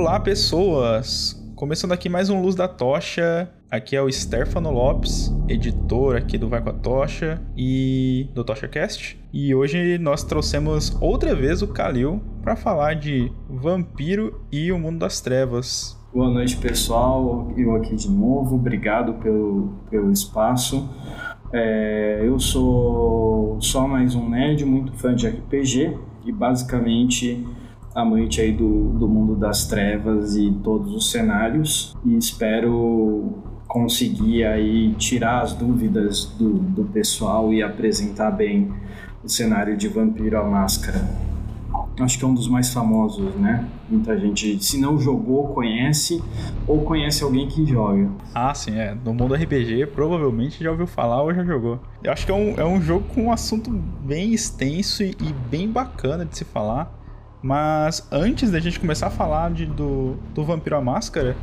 [0.00, 1.34] Olá, pessoas!
[1.56, 3.50] Começando aqui mais um Luz da Tocha.
[3.68, 9.20] Aqui é o Stefano Lopes, editor aqui do Vai com a Tocha e do TochaCast.
[9.32, 15.00] E hoje nós trouxemos outra vez o Kalil para falar de Vampiro e o Mundo
[15.00, 15.98] das Trevas.
[16.14, 17.52] Boa noite, pessoal.
[17.56, 18.54] Eu aqui de novo.
[18.54, 20.88] Obrigado pelo, pelo espaço.
[21.52, 27.44] É, eu sou só mais um nerd, muito fã de RPG e basicamente
[28.00, 34.94] amante aí do, do mundo das trevas e todos os cenários e espero conseguir aí
[34.94, 38.72] tirar as dúvidas do, do pessoal e apresentar bem
[39.22, 41.04] o cenário de Vampiro a Máscara.
[42.00, 43.68] Acho que é um dos mais famosos, né?
[43.88, 46.22] Muita gente, se não jogou, conhece
[46.64, 48.08] ou conhece alguém que joga.
[48.32, 48.96] Ah, sim, é.
[49.04, 51.80] No mundo RPG, provavelmente já ouviu falar ou já jogou.
[52.02, 55.32] Eu acho que é um, é um jogo com um assunto bem extenso e, e
[55.50, 56.97] bem bacana de se falar.
[57.42, 61.36] Mas antes da gente começar a falar de, do, do Vampiro à Máscara,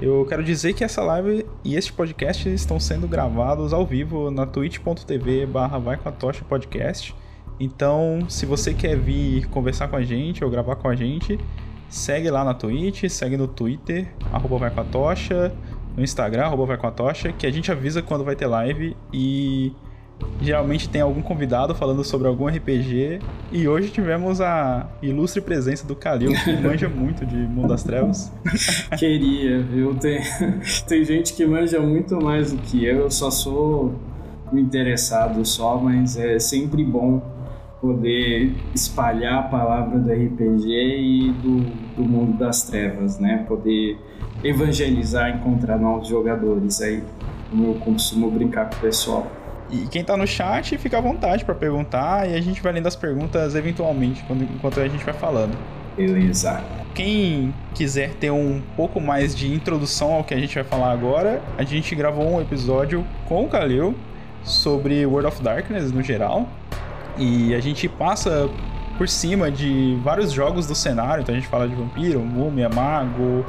[0.00, 4.46] eu quero dizer que essa live e este podcast estão sendo gravados ao vivo na
[4.46, 7.14] twitch.tv barra vai com a tocha podcast.
[7.58, 11.38] Então, se você quer vir conversar com a gente ou gravar com a gente,
[11.90, 15.52] segue lá na Twitch, segue no Twitter, arroba vai com a tocha,
[15.94, 18.96] no Instagram, arroba vai com a tocha, que a gente avisa quando vai ter live
[19.12, 19.74] e
[20.40, 23.20] Geralmente tem algum convidado falando sobre algum RPG.
[23.52, 28.32] E hoje tivemos a ilustre presença do Kalil, que manja muito de Mundo das Trevas.
[28.98, 29.94] Queria, viu?
[29.94, 30.20] Tem,
[30.88, 33.00] tem gente que manja muito mais do que eu.
[33.00, 33.94] Eu só sou
[34.52, 37.22] interessado só, mas é sempre bom
[37.80, 41.60] poder espalhar a palavra do RPG e do,
[41.96, 43.44] do mundo das trevas, né?
[43.48, 43.98] Poder
[44.44, 47.02] evangelizar, encontrar novos jogadores aí,
[47.50, 49.30] como eu costumo brincar com o pessoal.
[49.70, 52.86] E quem tá no chat, fica à vontade para perguntar e a gente vai lendo
[52.86, 55.56] as perguntas eventualmente, quando, enquanto a gente vai falando.
[55.96, 56.60] Beleza.
[56.94, 61.40] Quem quiser ter um pouco mais de introdução ao que a gente vai falar agora,
[61.56, 63.94] a gente gravou um episódio com o Kalil
[64.42, 66.48] sobre World of Darkness no geral.
[67.16, 68.48] E a gente passa
[68.98, 73.44] por cima de vários jogos do cenário, então a gente fala de Vampiro, Múmia, Mago,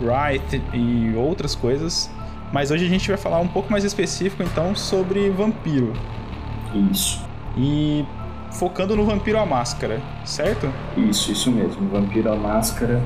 [0.00, 2.10] Wright e outras coisas.
[2.52, 5.92] Mas hoje a gente vai falar um pouco mais específico então sobre vampiro.
[6.90, 7.24] Isso.
[7.56, 8.04] E
[8.54, 10.72] focando no Vampiro à Máscara, certo?
[10.96, 11.88] Isso, isso mesmo.
[11.88, 13.00] Vampiro à Máscara,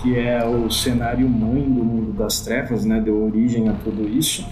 [0.00, 3.00] que é o cenário mãe do mundo das trevas, né?
[3.00, 4.46] Deu origem a tudo isso.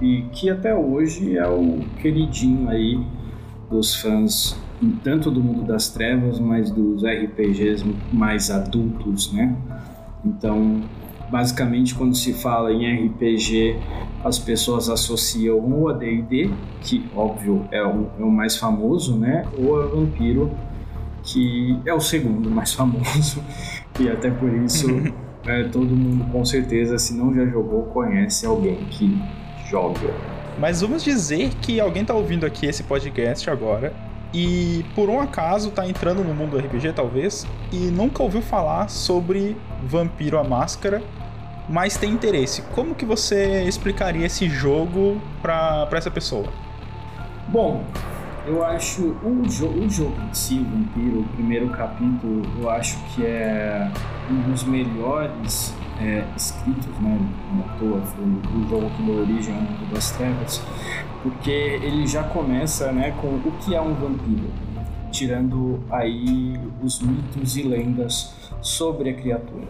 [0.00, 3.00] E que até hoje é o queridinho aí
[3.70, 4.56] dos fãs,
[5.02, 9.56] tanto do mundo das trevas, mas dos RPGs mais adultos, né?
[10.24, 10.82] Então,
[11.30, 13.76] Basicamente, quando se fala em RPG,
[14.24, 16.50] as pessoas associam ou a D&D,
[16.80, 19.44] que óbvio é o, é o mais famoso, né?
[19.58, 20.50] Ou a Vampiro,
[21.22, 23.42] que é o segundo mais famoso
[23.98, 24.86] e até por isso
[25.46, 29.18] é, todo mundo com certeza, se não já jogou, conhece alguém que
[29.68, 30.14] joga.
[30.58, 33.92] Mas vamos dizer que alguém está ouvindo aqui esse podcast agora
[34.32, 38.88] e por um acaso está entrando no mundo do RPG talvez e nunca ouviu falar
[38.88, 41.02] sobre Vampiro a Máscara
[41.68, 42.62] mas tem interesse.
[42.74, 46.46] Como que você explicaria esse jogo para essa pessoa?
[47.48, 47.84] Bom,
[48.46, 53.24] eu acho o, jo o jogo em si, Vampiro, o primeiro capítulo, eu acho que
[53.24, 53.90] é
[54.30, 57.18] um dos melhores é, escritos, né?
[57.52, 60.62] Não toa, foi o jogo que deu origem ao mundo das trevas,
[61.22, 64.50] porque ele já começa né, com o que é um vampiro,
[65.10, 69.66] tirando aí os mitos e lendas sobre a criatura.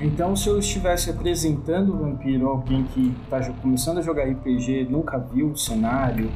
[0.00, 4.88] Então, se eu estivesse apresentando o vampiro a alguém que está começando a jogar RPG,
[4.90, 6.30] nunca viu o cenário,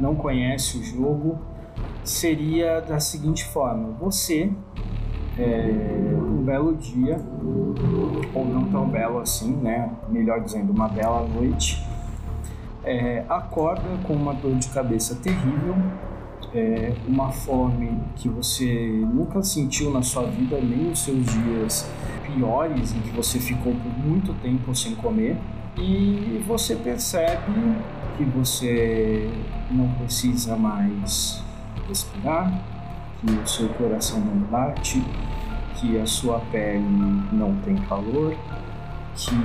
[0.00, 1.38] não conhece o jogo,
[2.04, 4.50] seria da seguinte forma: você,
[5.38, 7.20] é, um belo dia,
[8.34, 9.90] ou não tão belo assim, né?
[10.08, 11.86] Melhor dizendo, uma bela noite,
[12.84, 15.76] é, acorda com uma dor de cabeça terrível,
[16.54, 21.90] é, uma fome que você nunca sentiu na sua vida, nem nos seus dias
[22.26, 25.36] piores em que você ficou por muito tempo sem comer
[25.78, 27.52] e você percebe
[28.16, 29.30] que você
[29.70, 31.42] não precisa mais
[31.88, 32.62] respirar,
[33.24, 35.02] que o seu coração não bate,
[35.76, 36.84] que a sua pele
[37.32, 38.34] não tem calor,
[39.14, 39.36] que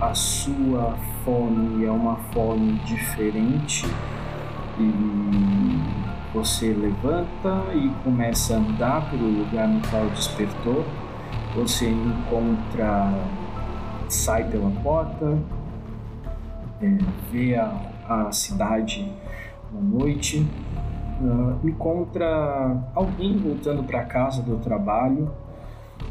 [0.00, 3.86] a sua fome é uma fome diferente
[4.78, 10.84] e você levanta e começa a andar pelo lugar no qual despertou.
[11.54, 13.12] Você encontra,
[14.08, 15.38] sai pela porta,
[16.80, 16.98] é,
[17.30, 17.72] vê a,
[18.08, 19.10] a cidade
[19.72, 20.46] na noite,
[21.20, 25.30] uh, encontra alguém voltando para casa do trabalho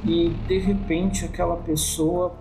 [0.04, 2.34] e de repente aquela pessoa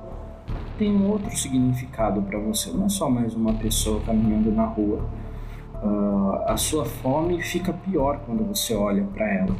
[0.79, 5.01] tem um outro significado para você, não é só mais uma pessoa caminhando na rua.
[5.83, 9.55] Uh, a sua fome fica pior quando você olha para ela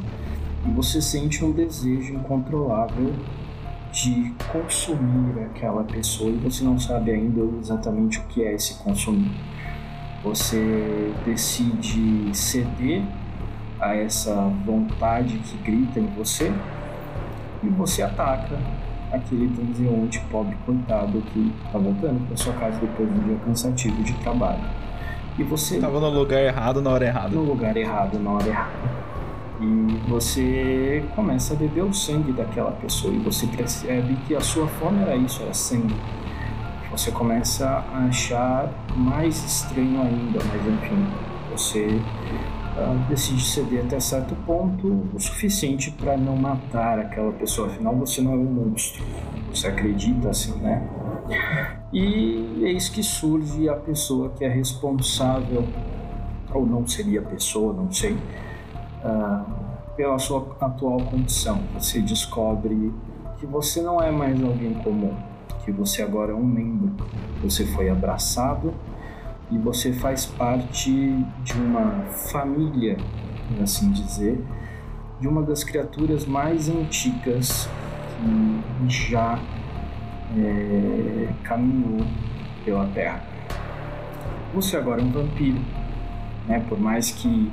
[0.65, 3.13] e você sente um desejo incontrolável
[3.91, 9.31] de consumir aquela pessoa e você não sabe ainda exatamente o que é esse consumir.
[10.23, 13.03] Você decide ceder
[13.79, 14.33] a essa
[14.65, 16.51] vontade que grita em você
[17.63, 18.57] e você ataca
[19.11, 24.03] aquele transeunte pobre coitado que está voltando para sua casa depois de um dia cansativo
[24.03, 24.63] de trabalho.
[25.37, 27.29] E você estava no lugar errado na hora errada.
[27.29, 29.07] No lugar errado na hora errada.
[29.59, 34.67] E você começa a beber o sangue daquela pessoa e você percebe que a sua
[34.67, 35.95] fome era isso, era sangue.
[36.97, 41.07] Você começa a achar mais estranho ainda, mas enfim,
[41.51, 47.67] você uh, decide ceder até certo ponto, o suficiente para não matar aquela pessoa.
[47.67, 49.05] Afinal, você não é um monstro.
[49.53, 50.89] Você acredita assim, né?
[51.93, 55.67] E eis que surge a pessoa que é responsável,
[56.51, 59.45] ou não seria a pessoa, não sei uh,
[59.95, 61.61] pela sua atual condição.
[61.77, 62.91] Você descobre
[63.37, 65.15] que você não é mais alguém comum,
[65.67, 66.93] que você agora é um membro.
[67.43, 68.73] Você foi abraçado
[69.51, 70.89] e você faz parte
[71.43, 72.95] de uma família,
[73.49, 74.41] por assim dizer,
[75.19, 77.69] de uma das criaturas mais antigas
[78.87, 79.37] que já
[80.37, 82.07] é, caminhou
[82.63, 83.21] pela Terra.
[84.53, 85.59] Você agora é um vampiro,
[86.47, 86.63] né?
[86.69, 87.51] Por mais que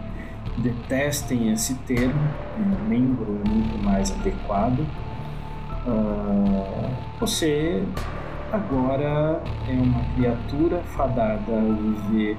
[0.59, 2.29] detestem esse termo,
[2.61, 4.87] um membro é muito mais adequado.
[5.87, 6.91] Uh,
[7.21, 7.85] você
[8.53, 12.39] agora é uma criatura fadada a viver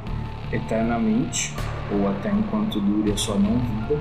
[0.52, 1.54] eternamente,
[1.92, 4.00] ou até enquanto dure a sua não-vida,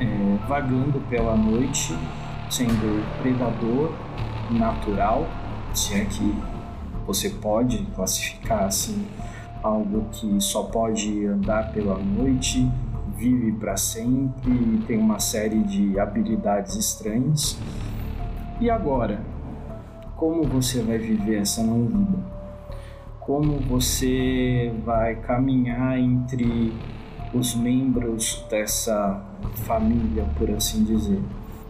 [0.00, 1.96] é, vagando pela noite,
[2.50, 3.92] sendo predador
[4.50, 5.26] natural,
[5.74, 6.34] se é que
[7.06, 9.06] você pode classificar assim
[9.62, 12.70] algo que só pode andar pela noite,
[13.16, 17.58] vive para sempre e tem uma série de habilidades estranhas.
[18.58, 19.20] E agora,
[20.16, 22.18] como você vai viver essa não vida?
[23.20, 26.72] Como você vai caminhar entre
[27.34, 29.22] os membros dessa
[29.66, 31.20] família, por assim dizer?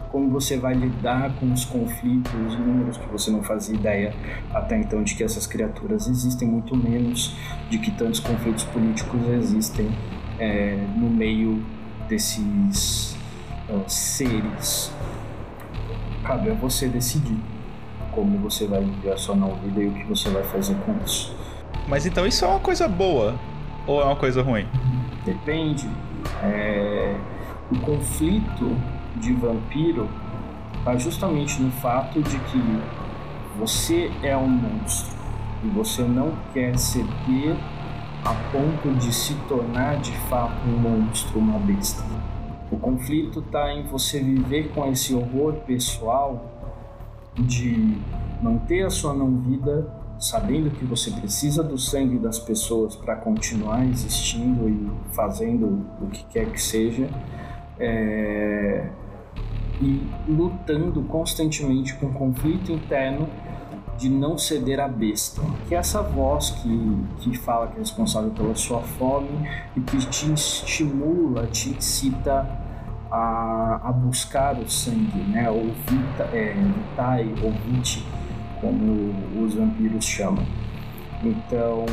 [0.09, 4.13] Como você vai lidar com os conflitos inúmeros que você não fazia ideia
[4.53, 7.35] até então de que essas criaturas existem, muito menos
[7.69, 9.89] de que tantos conflitos políticos existem
[10.39, 11.61] é, no meio
[12.07, 13.17] desses
[13.87, 14.91] seres.
[16.27, 17.39] Cabe a você decidir
[18.11, 20.93] como você vai viver a sua nova vida e o que você vai fazer com
[21.05, 21.33] isso.
[21.87, 23.39] Mas então isso é uma coisa boa
[23.85, 24.67] ou é uma coisa ruim?
[25.23, 25.87] Depende.
[26.43, 27.15] É...
[27.71, 28.75] O conflito
[29.15, 30.09] de vampiro
[30.77, 32.81] está justamente no fato de que
[33.57, 35.15] você é um monstro
[35.63, 37.55] e você não quer ceder
[38.25, 42.03] a ponto de se tornar de fato um monstro, uma besta.
[42.71, 46.45] O conflito está em você viver com esse horror pessoal
[47.35, 47.97] de
[48.41, 49.87] manter a sua não-vida
[50.19, 56.23] sabendo que você precisa do sangue das pessoas para continuar existindo e fazendo o que
[56.25, 57.07] quer que seja,
[57.79, 58.89] é...
[59.79, 63.29] e lutando constantemente com conflito interno
[63.97, 68.29] de não ceder à besta, que é essa voz que, que fala que é responsável
[68.31, 69.29] pela sua fome
[69.75, 72.47] e que te estimula, te incita
[73.11, 75.49] a, a buscar o sangue, né?
[75.49, 78.05] ou vita, é, vitai, ou vite,
[78.61, 79.13] como
[79.43, 80.45] os vampiros chamam.
[81.23, 81.85] Então,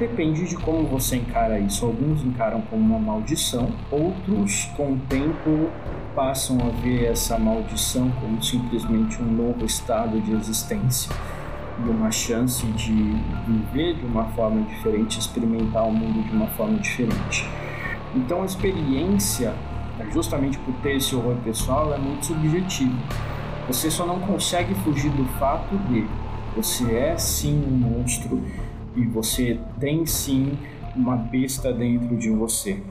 [0.00, 1.84] depende de como você encara isso.
[1.84, 5.70] Alguns encaram como uma maldição, outros, com o tempo,
[6.16, 11.14] passam a ver essa maldição como simplesmente um novo estado de existência
[11.84, 13.14] e uma chance de
[13.46, 17.46] viver de uma forma diferente, experimentar o mundo de uma forma diferente.
[18.14, 19.54] Então a experiência,
[20.12, 22.98] justamente por ter esse horror pessoal, é muito subjetivo.
[23.68, 26.06] Você só não consegue fugir do fato de
[26.56, 28.42] você é sim um monstro
[29.00, 30.58] e você tem sim
[30.94, 32.82] uma besta dentro de você.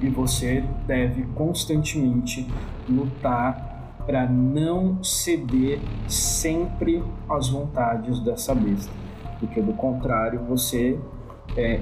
[0.00, 2.46] E você deve constantemente
[2.88, 3.72] lutar
[4.06, 8.92] para não ceder sempre às vontades dessa besta,
[9.38, 10.98] porque do contrário você
[11.56, 11.80] é,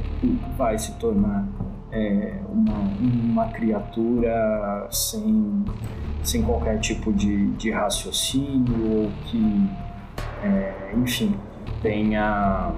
[0.56, 1.48] vai se tornar
[1.90, 5.64] é, uma, uma criatura sem,
[6.22, 9.70] sem qualquer tipo de, de raciocínio ou que,
[10.44, 11.34] é, enfim,
[11.82, 12.70] tenha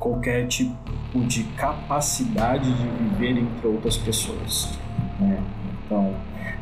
[0.00, 0.74] qualquer tipo
[1.26, 4.76] de capacidade de viver entre outras pessoas.
[5.20, 5.40] Né?
[5.84, 6.14] Então,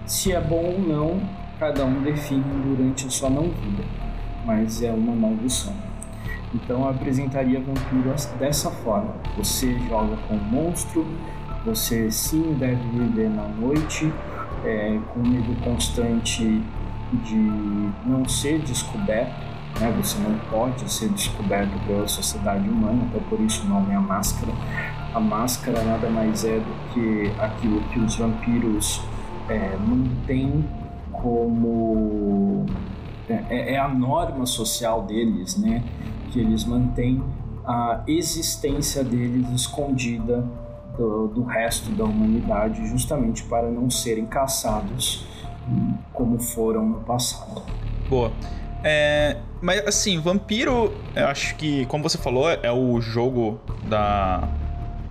[0.04, 1.20] se é bom ou não,
[1.58, 3.84] cada um define durante a sua não vida,
[4.44, 5.72] mas é uma maldição.
[6.54, 11.06] Então eu apresentaria vampiro dessa forma: você joga com um monstro,
[11.64, 14.10] você sim deve viver na noite,
[14.64, 16.62] é, com medo constante
[17.24, 17.36] de
[18.06, 19.47] não ser descoberto,
[19.80, 19.92] né?
[20.00, 24.00] você não pode ser descoberto pela sociedade humana, até por isso o nome é a
[24.00, 24.52] máscara.
[25.14, 29.00] A máscara nada mais é do que aquilo que os vampiros
[29.48, 30.64] é, mantêm
[31.12, 32.66] como.
[33.28, 35.82] É, é a norma social deles, né?
[36.30, 37.22] Que eles mantêm
[37.66, 40.44] a existência deles escondida
[40.96, 45.26] do, do resto da humanidade, justamente para não serem caçados
[46.12, 47.62] como foram no passado.
[48.08, 48.32] Boa.
[48.82, 54.48] É, mas assim, Vampiro, eu acho que, como você falou, é o jogo da.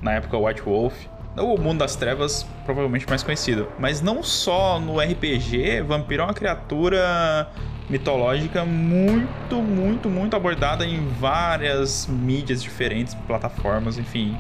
[0.02, 0.94] Na época White Wolf.
[1.36, 3.68] O Mundo das Trevas, provavelmente mais conhecido.
[3.78, 7.48] Mas não só no RPG, Vampiro é uma criatura
[7.90, 14.36] mitológica muito, muito, muito abordada em várias mídias diferentes, plataformas, enfim.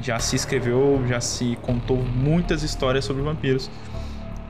[0.00, 3.70] Já se escreveu, já se contou muitas histórias sobre vampiros.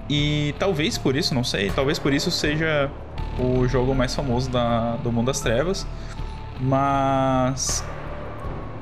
[0.08, 2.90] E talvez por isso, não sei, talvez por isso seja
[3.38, 5.87] o jogo mais famoso da, do Mundo das Trevas.
[6.61, 7.85] Mas.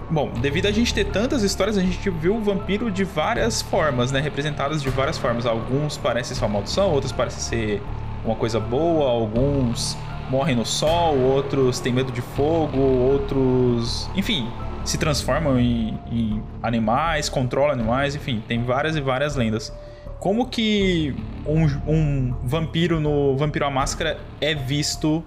[0.08, 4.12] Bom, devido a gente ter tantas histórias, a gente viu o vampiro de várias formas,
[4.12, 4.20] né?
[4.20, 5.46] Representados de várias formas.
[5.46, 7.82] Alguns parecem ser maldição, outros parecem ser
[8.24, 9.96] uma coisa boa, alguns
[10.30, 14.08] morrem no sol, outros têm medo de fogo, outros.
[14.14, 14.48] Enfim,
[14.84, 19.72] se transformam em, em animais, controlam animais, enfim, tem várias e várias lendas
[20.18, 21.14] como que
[21.46, 25.22] um, um vampiro no Vampiro à Máscara é visto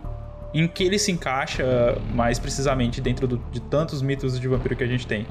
[0.54, 4.84] em que ele se encaixa mais precisamente dentro do, de tantos mitos de vampiro que
[4.84, 5.28] a gente tem?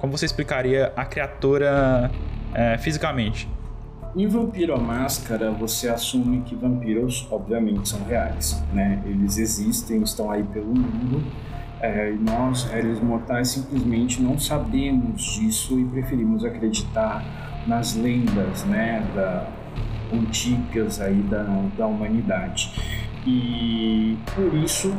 [0.00, 2.10] Como você explicaria a criatura
[2.54, 3.48] é, fisicamente?
[4.14, 9.02] Em Vampiro à Máscara, você assume que vampiros, obviamente, são reais, né?
[9.06, 11.22] Eles existem, estão aí pelo mundo,
[11.80, 19.46] é, nós, réis mortais, simplesmente não sabemos disso e preferimos acreditar nas lendas né, da,
[20.12, 21.44] antigas aí da,
[21.76, 22.72] da humanidade.
[23.26, 24.94] E por isso,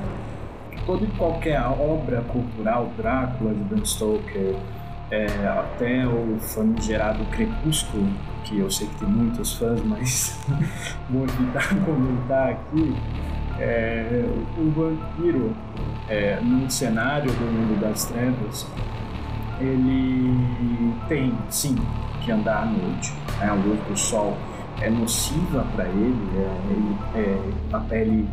[0.86, 4.56] toda e qualquer obra cultural, Drácula de Bram Stoker,
[5.12, 8.08] é, até o famigerado Crepúsculo,
[8.46, 10.40] que eu sei que tem muitos fãs, mas
[11.10, 12.96] vou evitar comentar aqui,
[13.60, 14.26] é,
[14.58, 15.56] o vampiro
[16.10, 18.68] é, no cenário do mundo das trevas,
[19.60, 21.76] ele tem, sim,
[22.24, 23.14] que andar à noite.
[23.40, 23.48] Né?
[23.48, 24.36] A luz do sol
[24.82, 26.30] é nociva para ele,
[27.16, 28.28] é, é, a pele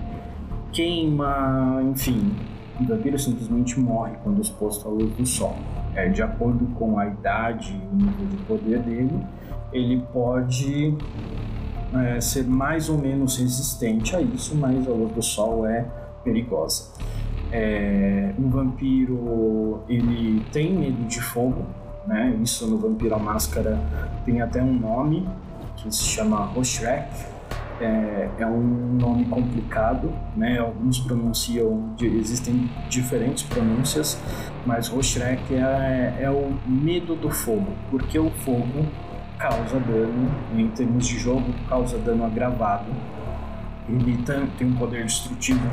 [0.73, 2.35] queima, enfim.
[2.81, 5.57] O vampiro simplesmente morre quando exposto à luz do sol.
[5.95, 9.21] É, de acordo com a idade e o nível de poder dele,
[9.73, 10.97] ele pode
[11.95, 15.85] é, ser mais ou menos resistente a isso, mas a luz do sol é
[16.25, 16.91] perigosa.
[17.53, 21.67] É, um vampiro ele tem medo de fogo,
[22.07, 22.37] né?
[22.43, 23.79] Isso no Vampiro à Máscara
[24.25, 25.29] tem até um nome
[25.77, 27.09] que se chama Roshrek.
[27.81, 30.59] É, é, um nome complicado, né?
[30.59, 34.21] Alguns pronunciam, existem diferentes pronúncias,
[34.67, 38.85] mas Roshrek é, é o medo do fogo, porque o fogo
[39.39, 42.93] causa dano, em termos de jogo, causa dano agravado.
[43.89, 44.19] Ele
[44.59, 45.67] tem um poder destrutivo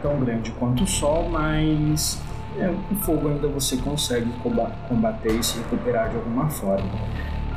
[0.00, 2.22] tão grande quanto o sol, mas
[2.58, 4.30] é, o fogo ainda você consegue
[4.88, 6.88] combater e se recuperar de alguma forma.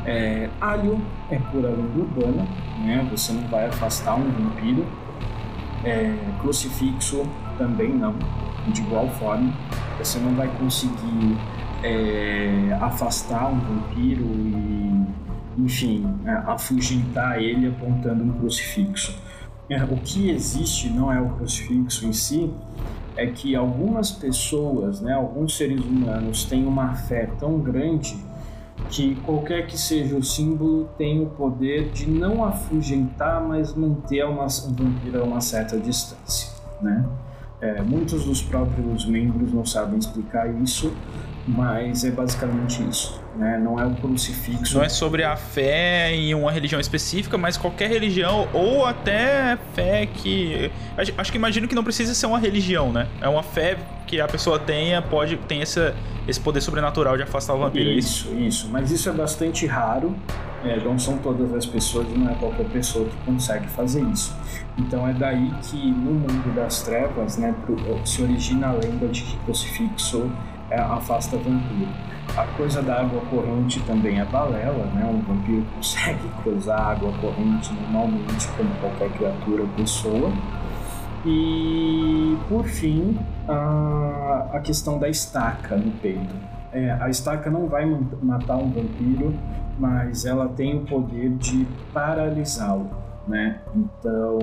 [0.05, 2.47] É, alho é pura lenda urbana,
[2.79, 3.07] né?
[3.11, 4.85] você não vai afastar um vampiro.
[5.83, 7.23] É, crucifixo
[7.57, 8.15] também não,
[8.67, 9.51] de igual forma.
[9.97, 11.37] Você não vai conseguir
[11.83, 15.05] é, afastar um vampiro e,
[15.57, 19.15] enfim, é, afugentar ele apontando um crucifixo.
[19.69, 22.51] É, o que existe não é o crucifixo em si,
[23.21, 28.17] é que algumas pessoas, né, alguns seres humanos têm uma fé tão grande
[28.89, 34.45] que qualquer que seja o símbolo tem o poder de não afugentar, mas manter uma,
[34.45, 36.49] um vampiro a uma certa distância,
[36.81, 37.05] né?
[37.59, 40.91] É, muitos dos próprios membros não sabem explicar isso,
[41.47, 43.19] mas é basicamente isso.
[43.35, 43.57] Né?
[43.57, 44.77] Não é o crucifixo.
[44.77, 50.05] Não é sobre a fé em uma religião específica, mas qualquer religião, ou até fé
[50.05, 50.71] que.
[51.17, 53.07] Acho que imagino que não precisa ser uma religião, né?
[53.21, 55.93] É uma fé que a pessoa tenha, pode tem esse,
[56.27, 57.89] esse poder sobrenatural de afastar o vampiro.
[57.89, 58.67] É isso, isso.
[58.69, 60.13] Mas isso é bastante raro.
[60.63, 64.35] É, não são todas as pessoas e não é qualquer pessoa que consegue fazer isso.
[64.77, 67.55] Então é daí que no mundo das trevas né,
[68.05, 70.29] se origina a lenda de que crucifixo
[70.79, 71.89] afasta vampiro.
[72.37, 75.05] A coisa da água corrente também é balela, né?
[75.05, 80.31] Um vampiro consegue cruzar a água corrente normalmente como qualquer criatura ou pessoa.
[81.25, 86.33] E por fim, a, a questão da estaca no peito.
[86.71, 87.85] É, a estaca não vai
[88.21, 89.33] matar um vampiro,
[89.77, 92.89] mas ela tem o poder de paralisá-lo,
[93.27, 93.61] né?
[93.75, 94.39] Então,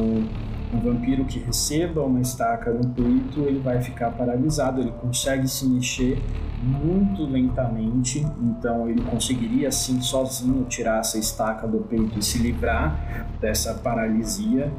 [0.72, 5.66] um vampiro que receba uma estaca no peito, ele vai ficar paralisado, ele consegue se
[5.66, 6.22] mexer
[6.62, 13.26] muito lentamente, então ele conseguiria assim sozinho tirar essa estaca do peito e se livrar
[13.40, 14.70] dessa paralisia,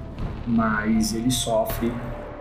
[0.46, 1.92] mas ele sofre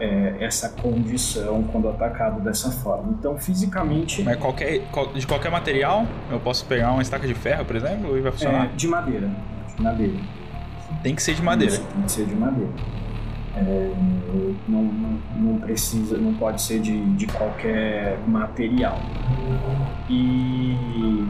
[0.01, 3.15] é, essa condição quando atacado dessa forma.
[3.19, 4.23] Então, fisicamente.
[4.23, 4.83] Mas qualquer,
[5.15, 8.67] de qualquer material, eu posso pegar uma estaca de ferro, por exemplo, e vai funcionar?
[8.67, 9.31] É, de madeira.
[9.77, 10.38] De madeira.
[11.03, 11.75] Tem que ser de madeira.
[11.75, 12.71] Isso, tem que ser de madeira.
[13.57, 13.93] É,
[14.69, 19.01] não, não, não, precisa, não pode ser de, de qualquer material.
[20.09, 21.27] E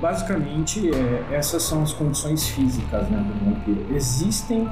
[0.00, 3.94] basicamente é, essas são as condições físicas né, do vampiro.
[3.94, 4.68] Existem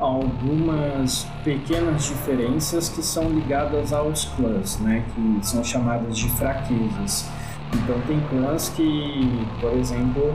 [0.00, 7.28] algumas pequenas diferenças que são ligadas aos clãs, né, que são chamadas de fraquezas.
[7.74, 10.34] Então tem clãs que, por exemplo,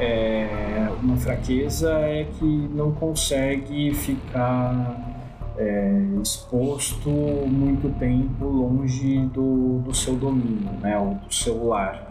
[0.00, 5.10] é, uma fraqueza é que não consegue ficar
[5.58, 12.08] é, exposto muito tempo longe do, do seu domínio, né, ou do seu lar.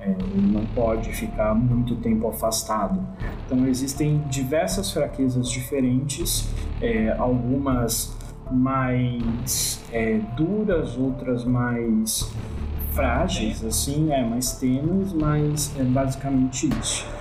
[0.00, 3.00] É, ele não pode ficar muito tempo afastado.
[3.46, 6.48] Então existem diversas fraquezas diferentes,
[6.80, 8.16] é, algumas
[8.50, 12.28] mais é, duras, outras mais
[12.92, 17.19] frágeis, assim, é mais tênues, mas é basicamente isso.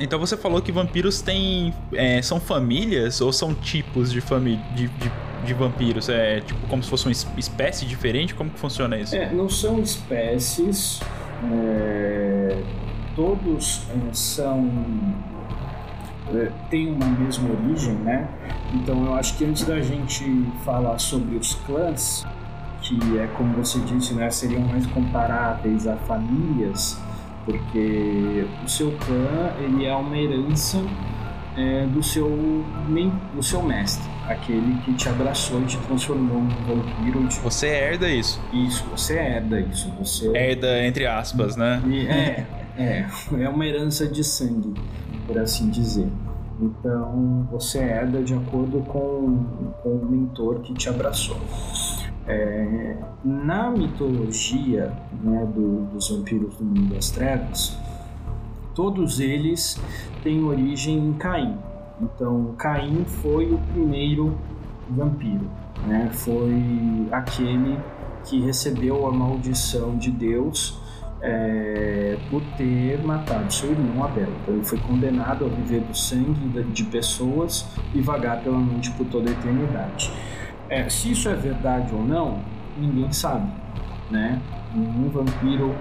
[0.00, 1.74] Então você falou que vampiros têm.
[1.92, 5.12] É, são famílias ou são tipos de, família, de, de,
[5.44, 6.08] de, vampiros?
[6.08, 8.34] É tipo como se fosse uma espécie diferente?
[8.34, 9.14] Como que funciona isso?
[9.14, 11.00] É, não são espécies.
[11.52, 12.62] É,
[13.14, 14.70] todos é, são.
[16.34, 18.26] É, têm uma mesma origem, né?
[18.72, 20.24] Então eu acho que antes da gente
[20.64, 22.24] falar sobre os clãs,
[22.80, 26.96] que é como você disse, né, seriam mais comparáveis a famílias
[27.50, 30.78] porque o seu clã ele é uma herança
[31.56, 32.28] é, do, seu,
[33.34, 37.26] do seu mestre, aquele que te abraçou e te transformou num vampiro.
[37.26, 37.40] Te...
[37.40, 38.40] Você herda isso.
[38.52, 39.90] Isso, você herda isso.
[39.98, 41.82] Você herda entre aspas, né?
[41.86, 42.46] E, é,
[42.78, 43.06] é,
[43.40, 44.74] é uma herança de sangue,
[45.26, 46.08] por assim dizer.
[46.60, 51.40] Então você herda de acordo com, com o mentor que te abraçou.
[52.30, 57.76] É, na mitologia né, do, dos vampiros do mundo das trevas,
[58.72, 59.80] todos eles
[60.22, 61.56] têm origem em Caim.
[62.00, 64.38] Então, Caim foi o primeiro
[64.88, 65.50] vampiro,
[65.86, 66.08] né?
[66.12, 67.78] foi aquele
[68.24, 70.80] que recebeu a maldição de Deus
[71.20, 74.28] é, por ter matado seu irmão Abel.
[74.42, 79.06] Então, ele foi condenado a viver do sangue de pessoas e vagar pela noite por
[79.06, 80.12] toda a eternidade.
[80.70, 82.38] É, se isso é verdade ou não,
[82.78, 83.50] ninguém sabe,
[84.08, 84.40] né?
[84.72, 85.74] Nenhum vampiro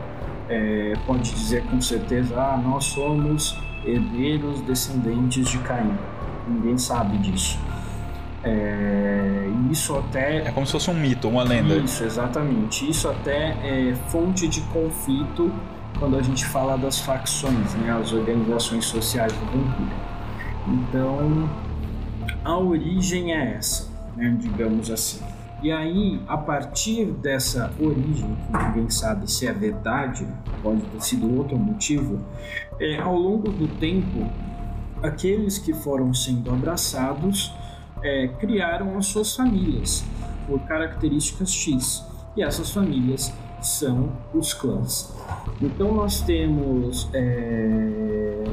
[0.49, 5.95] é, pode dizer com certeza, ah, nós somos herdeiros descendentes de Caim.
[6.47, 7.59] Ninguém sabe disso.
[8.43, 10.37] É, isso até.
[10.37, 11.75] É como se fosse um mito, uma lenda.
[11.75, 12.89] Isso, exatamente.
[12.89, 15.53] Isso até é fonte de conflito
[15.99, 19.91] quando a gente fala das facções, né, as organizações sociais do vampiro.
[20.67, 21.47] Então,
[22.43, 25.23] a origem é essa né, digamos assim.
[25.61, 30.25] E aí, a partir dessa origem, que ninguém sabe se é verdade,
[30.61, 32.19] pode ter sido outro motivo,
[32.79, 34.25] é, ao longo do tempo,
[35.03, 37.53] aqueles que foram sendo abraçados
[38.01, 40.05] é, criaram as suas famílias
[40.47, 42.05] por características X.
[42.37, 45.13] E essas famílias são os clãs.
[45.61, 48.43] Então nós temos é,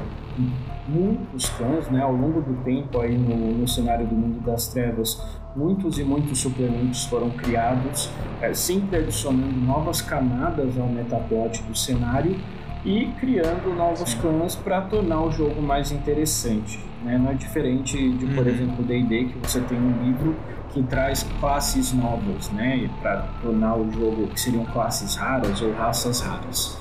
[0.89, 5.23] muitos clãs, né, ao longo do tempo aí no, no cenário do mundo das trevas,
[5.57, 8.11] muitos e muitos suplementos foram criados,
[8.43, 12.39] é, sempre adicionando novas camadas ao metaplot do cenário
[12.85, 16.79] e criando novos clãs para tornar o jogo mais interessante.
[17.03, 17.19] Né?
[17.19, 18.53] Não é diferente de, por uhum.
[18.53, 20.37] exemplo, D&D, que você tem um livro
[20.73, 26.21] que traz classes novas, né, para tornar o jogo que seriam classes raras ou raças
[26.21, 26.79] raras.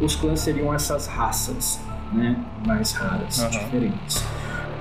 [0.00, 1.80] Os clãs seriam essas raças,
[2.12, 2.36] né,
[2.66, 3.48] mais raras, uhum.
[3.48, 4.22] diferentes.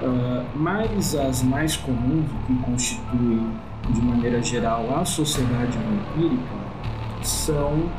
[0.01, 3.51] Uh, mas as mais comuns, que constituem
[3.89, 6.55] de maneira geral a sociedade vampírica,
[7.23, 7.89] são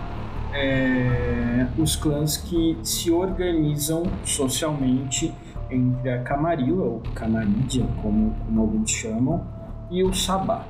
[0.53, 5.35] é, os clãs que se organizam socialmente
[5.71, 9.45] entre a Camarilla, ou Camarídia, como, como alguns chamam,
[9.91, 10.65] e o Sabá,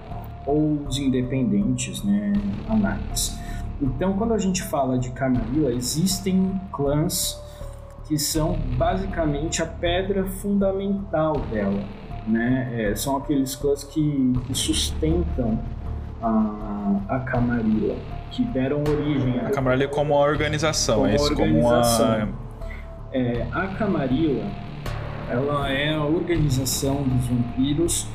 [0.46, 2.32] ou os independentes, né,
[2.68, 3.38] anarques.
[3.80, 7.40] Então, quando a gente fala de Camarilla, existem clãs
[8.08, 11.84] que são basicamente a pedra fundamental dela.
[12.26, 12.72] Né?
[12.74, 15.60] É, são aqueles clãs que, que sustentam
[16.22, 17.96] a, a Camarilla,
[18.30, 19.48] que deram origem a.
[19.48, 21.24] A Camarilla é como uma organização, como é isso?
[21.24, 22.06] Organização.
[22.06, 22.48] Como uma.
[23.12, 24.44] É, a Camarilla
[25.30, 28.06] ela é a organização dos vampiros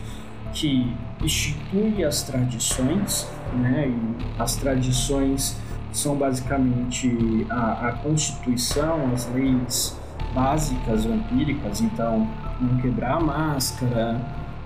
[0.53, 3.88] que institui as tradições, né?
[3.88, 5.58] E as tradições
[5.93, 9.97] são basicamente a, a constituição, as leis
[10.34, 12.27] básicas vampíricas, então
[12.60, 14.19] não quebrar a máscara,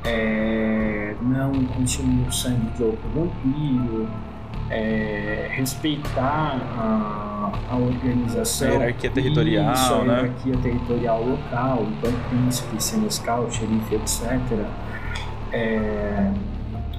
[0.05, 4.07] é, não consumir o sangue de outro vampiro,
[4.69, 8.69] é, respeitar a, a organização.
[8.69, 10.13] A hierarquia territorial, isso, a né?
[10.13, 14.65] hierarquia territorial local, então príncipe, senescal, xerife, etc.
[15.51, 16.31] É,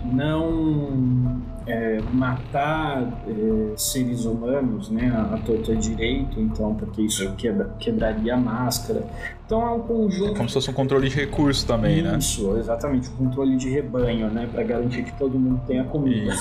[0.05, 8.35] não é, matar é, seres humanos né, a, torta direito, então, porque isso quebra, quebraria
[8.35, 9.05] a máscara.
[9.45, 10.35] Então é um conjunto.
[10.35, 12.19] Como se fosse um controle de recurso também, isso, né?
[12.19, 14.49] Isso, exatamente, um controle de rebanho, né?
[14.51, 16.35] Para garantir que todo mundo tenha comida.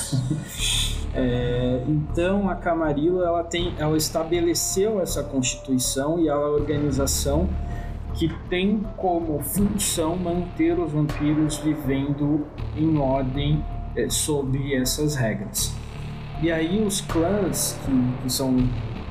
[1.14, 7.50] é, então a Camarilla ela tem, ela estabeleceu essa constituição e é a organização
[8.14, 13.64] que tem como função manter os vampiros vivendo em ordem
[13.98, 15.76] é, sobre essas regras.
[16.42, 18.56] E aí os clãs que, que são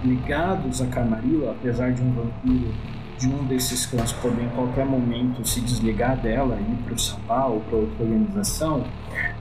[0.05, 2.72] ligados a Camarilla, apesar de um vampiro
[3.18, 6.99] de um desses clãs poder em qualquer momento se desligar dela e ir para o
[6.99, 8.85] Sabá ou para outra organização,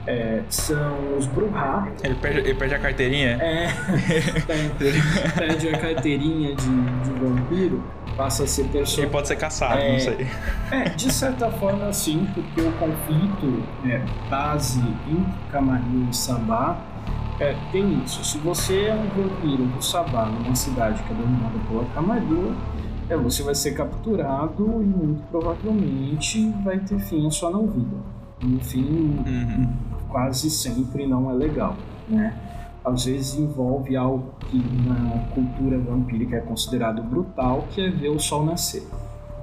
[0.06, 1.86] é, são os Bruhá.
[2.02, 3.38] Ele perde, ele perde a carteirinha?
[3.40, 3.66] É,
[4.46, 5.02] perde,
[5.36, 7.82] perde a carteirinha de, de vampiro
[8.16, 9.04] passa a ser personagem.
[9.04, 10.26] Ele pode ser caçado, é, não sei.
[10.70, 16.78] É, de certa forma sim, porque o conflito é, base entre Camarilla e Sabá
[17.38, 18.24] é, tem isso.
[18.24, 22.56] Se você é um vampiro do Sabá numa cidade que é dominada pela Camarilla,
[23.08, 27.96] é, você vai ser capturado e muito provavelmente vai ter fim a sua não vida.
[28.42, 29.72] No fim, uhum.
[30.08, 31.74] quase sempre não é legal,
[32.08, 32.34] né?
[32.86, 38.20] Às vezes envolve algo que na cultura vampírica é considerado brutal, que é ver o
[38.20, 38.86] sol nascer.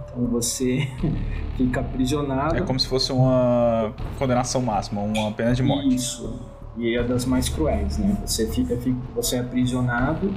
[0.09, 0.87] Então você
[1.57, 2.55] fica aprisionado.
[2.55, 5.93] É como se fosse uma condenação máxima, uma pena de morte.
[5.93, 6.39] Isso.
[6.77, 8.17] E é das mais cruéis, né?
[8.25, 10.33] Você fica, fica você é aprisionado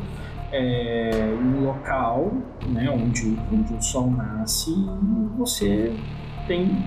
[0.50, 2.32] é, em um local,
[2.66, 5.94] né, onde, onde o sol nasce e você
[6.46, 6.84] tem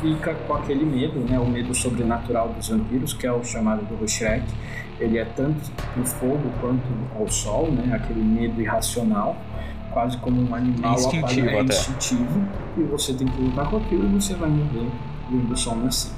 [0.00, 4.08] fica com aquele medo, né, o medo sobrenatural dos vampiros, que é o chamado do
[4.08, 4.44] Shrek
[5.02, 6.86] ele é tanto no fogo quanto
[7.18, 7.94] ao sol, né?
[7.94, 9.36] Aquele medo irracional,
[9.92, 14.20] quase como um animal instintivo, é instintivo e você tem que lutar com aquilo e
[14.20, 14.88] você vai morrer
[15.30, 16.12] vendo o sol nascer.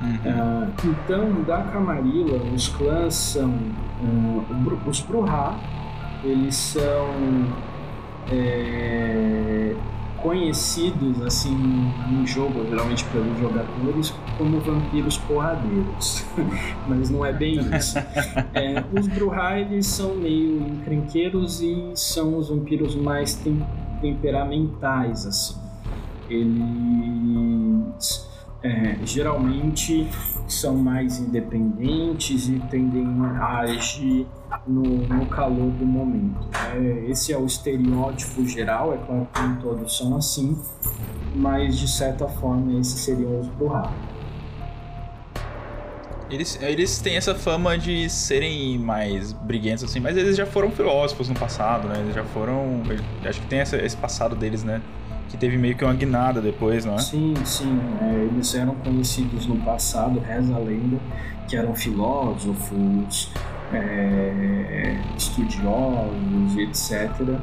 [0.00, 0.08] Uhum.
[0.08, 5.56] Uh, então, da Camarilla, os clãs são uh, os Bruhá,
[6.24, 7.46] eles são
[8.30, 9.74] é,
[10.22, 11.54] conhecidos assim
[12.10, 16.24] no jogo, geralmente pelos jogadores, como vampiros porradeiros.
[16.88, 17.98] Mas não é bem isso.
[18.54, 23.64] É, os Bruhá, são meio encrenqueiros e são os vampiros mais tem,
[24.00, 25.56] temperamentais, assim.
[26.28, 28.28] Eles
[28.62, 30.08] é, geralmente
[30.48, 33.06] são mais independentes e tendem
[33.40, 34.26] a agir
[34.66, 36.48] no, no calor do momento.
[36.74, 40.58] É, esse é o estereótipo geral, é claro que nem todos são assim,
[41.34, 43.92] mas de certa forma esses seriam os Bruhá.
[46.30, 51.28] Eles, eles têm essa fama de serem mais briguentos, assim, mas eles já foram filósofos
[51.28, 52.00] no passado, né?
[52.00, 52.82] Eles já foram.
[53.22, 54.80] Acho que tem essa, esse passado deles, né?
[55.32, 56.98] Que teve meio que uma guinada depois, não é?
[56.98, 57.80] Sim, sim.
[58.02, 60.98] É, eles eram conhecidos no passado, reza a lenda,
[61.48, 63.30] que eram filósofos,
[63.72, 67.38] é, estudiosos, etc.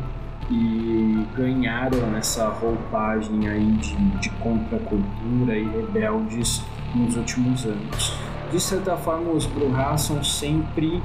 [0.51, 6.61] E ganharam essa roupagem aí de, de contracultura e rebeldes
[6.93, 8.13] nos últimos anos.
[8.51, 11.01] De certa forma, os Bruhá são sempre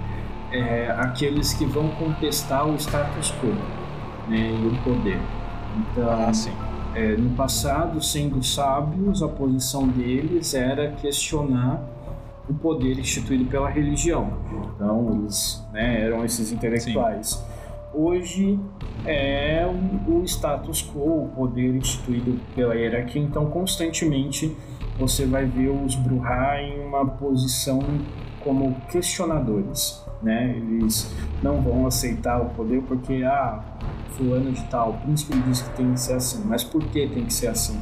[0.53, 3.55] é, aqueles que vão contestar o status quo
[4.29, 5.19] né, e o poder.
[5.77, 6.33] Então, ah,
[6.95, 11.83] é, no passado, sendo sábios, a posição deles era questionar
[12.49, 14.33] o poder instituído pela religião.
[14.75, 17.31] Então, eles né, eram esses intelectuais.
[17.31, 17.55] Sim.
[17.95, 18.59] Hoje
[19.07, 24.57] é o, o, status quo, o poder instituído pela hierarquia, então constantemente
[24.99, 27.81] você vai ver os Bruhá em uma posição
[28.43, 30.04] como questionadores.
[30.25, 30.55] Né?
[30.57, 33.61] Eles não vão aceitar o poder porque, ah,
[34.13, 37.27] fulano de tal, o príncipe diz que tem que ser assim, mas por que tem
[37.27, 37.79] que ser assim?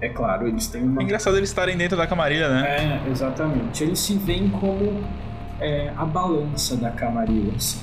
[0.00, 1.02] É claro, eles têm uma.
[1.02, 3.00] É engraçado eles estarem dentro da camarilha, né?
[3.06, 3.84] É, exatamente.
[3.84, 5.04] Eles se veem como
[5.60, 7.52] é a balança da Camarilla.
[7.54, 7.78] Assim.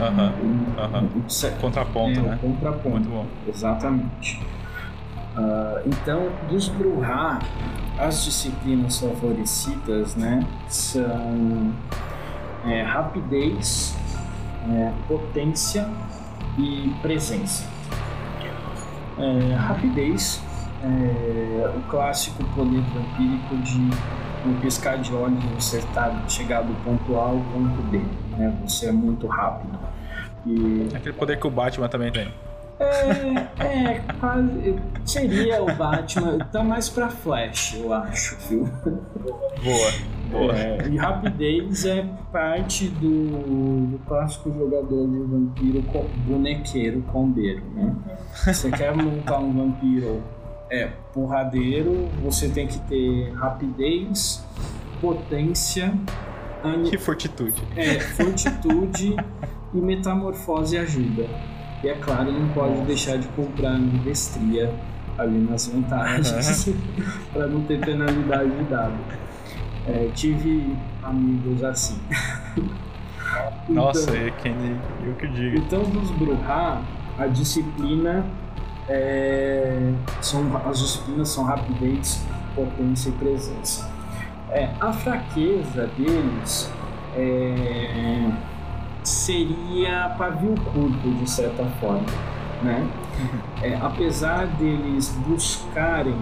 [0.00, 1.22] Aham, uhum,
[1.60, 2.38] Contraponto, é, né?
[2.40, 2.90] Contraponto.
[2.90, 3.26] Muito bom.
[3.46, 4.42] Exatamente.
[5.36, 7.40] Uh, então, dos Bruhá,
[7.98, 11.72] as disciplinas favorecidas né, são
[12.66, 13.94] é, rapidez,
[14.68, 15.88] é, potência
[16.58, 17.64] e presença.
[19.18, 20.42] É, rapidez,
[20.82, 23.90] é, o clássico poder vampírico de
[24.46, 28.02] um piscar de olhos você está chegar do ponto A ao ponto B,
[28.36, 28.54] né?
[28.66, 29.78] Você é muito rápido.
[30.46, 30.88] E...
[30.94, 32.28] Aquele poder que o Batman também tem.
[32.78, 34.76] É, é, quase.
[35.06, 36.38] Seria o Batman.
[36.52, 38.68] Tá mais pra Flash, eu acho, viu?
[39.62, 40.13] Boa.
[40.52, 47.94] É, e rapidez é parte do, do clássico jogador de vampiro com, bonequeiro combeiro, né?
[48.46, 50.22] Você quer montar um vampiro
[50.70, 54.44] é, porradeiro, você tem que ter rapidez,
[55.00, 55.94] potência.
[56.92, 57.62] E fortitude.
[57.76, 59.14] É, fortitude
[59.74, 61.26] e metamorfose ajuda.
[61.82, 64.72] E é claro, não pode deixar de comprar ambidestria
[65.18, 66.74] ali nas vantagens uhum.
[67.32, 68.94] para não ter penalidade de dado.
[69.86, 71.98] É, tive amigos assim.
[73.68, 74.54] Nossa, então, é quem
[75.04, 75.58] eu que digo.
[75.58, 76.80] Então, dos Bruhá,
[77.18, 78.24] a disciplina
[78.88, 83.90] é, são, as disciplinas são rapidez, potência e presença.
[84.50, 86.70] É, a fraqueza deles
[87.16, 88.30] é,
[89.02, 92.06] seria pavio curto, de certa forma.
[92.62, 92.88] Né?
[93.62, 96.16] É, apesar deles buscarem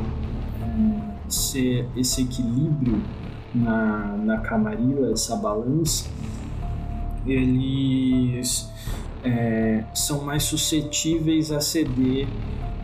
[0.61, 3.03] é, ser esse equilíbrio
[3.55, 6.09] na, na camarila, essa balança,
[7.27, 8.71] eles
[9.23, 12.27] é, são mais suscetíveis a ceder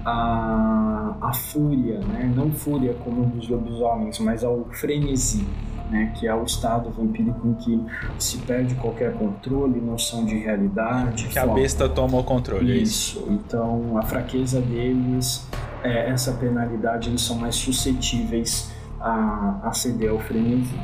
[0.04, 2.32] à, à fúria, né?
[2.34, 5.44] não fúria como dos lobisomens, mas ao frenesi
[5.90, 7.82] né, que é o estado vampírico em que
[8.18, 11.28] se perde qualquer controle, noção de realidade.
[11.28, 12.72] Que a besta toma o controle.
[12.72, 13.24] É isso.
[13.28, 15.46] Então, a fraqueza deles,
[15.82, 20.74] é, essa penalidade, eles são mais suscetíveis a, a ceder ao frenesi.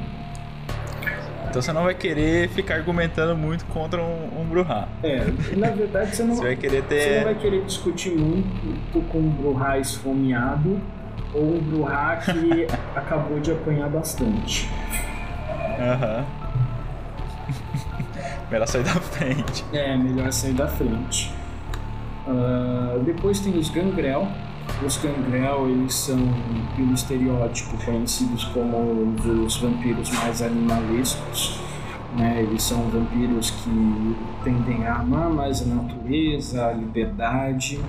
[1.48, 4.88] Então você não vai querer ficar argumentando muito contra um, um Bruhá.
[5.04, 5.24] É,
[5.56, 7.00] na verdade você não, você vai querer ter...
[7.00, 10.80] você não vai querer discutir muito com um Bruhá esfomeado
[11.32, 14.68] ou um Bruhá que acabou de apanhar bastante.
[15.78, 16.24] Aham.
[18.50, 19.64] melhor sair da frente.
[19.72, 21.32] É, melhor sair da frente.
[22.26, 24.26] Uh, depois tem os Gangrel.
[24.82, 26.18] Os Gangrel, eles são,
[26.76, 31.60] pelo estereótipo, conhecidos como os vampiros mais animalescos.
[32.16, 32.42] Né?
[32.42, 37.80] Eles são vampiros que tendem a amar mais a natureza, a liberdade.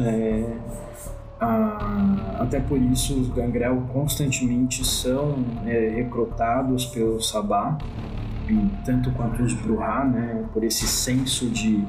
[0.00, 0.56] É,
[1.40, 7.78] ah, até por isso os gangrel constantemente são é, recrutados pelo Sabá,
[8.84, 11.86] tanto quanto os Bruhá, né, por esse senso de,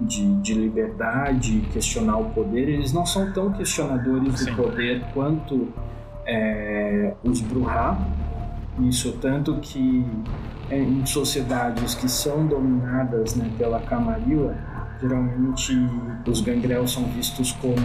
[0.00, 2.68] de, de, liberdade, questionar o poder.
[2.68, 4.50] Eles não são tão questionadores Sim.
[4.50, 5.68] do poder quanto
[6.26, 7.98] é, os Bruhá,
[8.80, 10.04] isso tanto que
[10.70, 14.56] é, em sociedades que são dominadas né, pela Camarilla,
[15.00, 15.72] geralmente
[16.26, 17.76] os gangrel são vistos como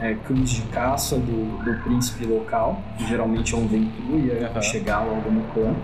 [0.00, 4.62] é, cães de caça do, do príncipe local, que geralmente é um ventuia uhum.
[4.62, 5.74] chegar logo no clã.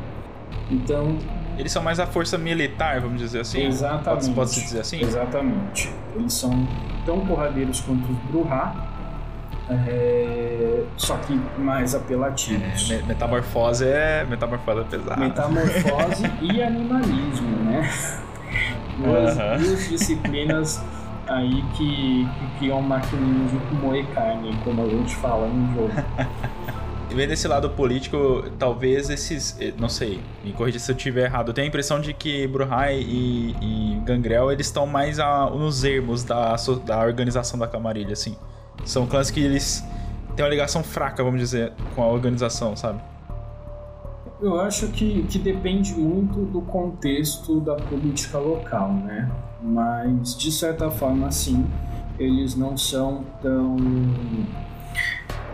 [0.70, 1.18] Então.
[1.61, 3.66] Eles são mais a força militar, vamos dizer assim?
[3.66, 4.31] Exatamente.
[4.31, 5.03] Pode-se dizer assim?
[5.03, 5.92] Exatamente.
[6.16, 6.66] Eles são
[7.05, 8.75] tão porradeiros quanto os Bruhá,
[9.68, 12.90] é, só que mais apelativos.
[12.90, 15.20] É, metamorfose é metamorfose é pesada.
[15.20, 17.90] Metamorfose e animalismo, né?
[18.96, 19.59] Duas, uhum.
[19.59, 20.83] duas disciplinas
[21.29, 25.92] aí que, que criam maquininhas de moer carne, como a gente fala no jogo.
[27.14, 29.57] Vendo desse lado político, talvez esses.
[29.61, 31.49] Eh, não sei, me corrija se eu estiver errado.
[31.49, 35.83] Eu tenho a impressão de que Bruhai e, e Gangrel eles estão mais a, nos
[35.85, 38.37] ermos da, da organização da Camarilha, assim.
[38.85, 39.85] São clãs que eles
[40.37, 43.01] têm uma ligação fraca, vamos dizer, com a organização, sabe?
[44.40, 49.31] Eu acho que, que depende muito do contexto da política local, né?
[49.62, 51.66] mas de certa forma, sim,
[52.18, 53.77] eles não são tão.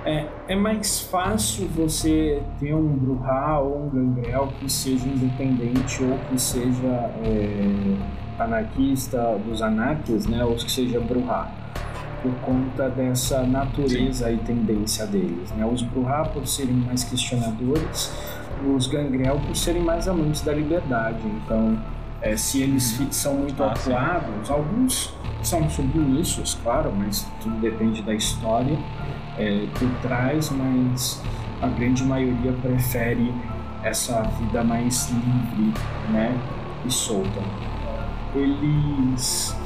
[0.06, 6.16] É, é mais fácil você ter um Bruhá ou um Gangrel que seja independente ou
[6.30, 7.96] que seja é,
[8.38, 11.50] anarquista dos anarquistas, né, ou que seja Bruhá,
[12.22, 14.34] por conta dessa natureza Sim.
[14.34, 15.50] e tendência deles.
[15.50, 15.66] Né?
[15.66, 18.14] Os Bruhá, por serem mais questionadores,
[18.64, 21.18] os Gangrel, por serem mais amantes da liberdade.
[21.24, 21.76] Então,
[22.22, 28.14] é, se eles são muito ah, atuados, alguns são submissos, claro, mas tudo depende da
[28.14, 28.78] história
[29.38, 31.22] é, por trás, mas
[31.60, 33.32] a grande maioria prefere
[33.82, 35.72] essa vida mais livre,
[36.10, 36.36] né,
[36.84, 37.40] e solta.
[38.34, 39.56] Eles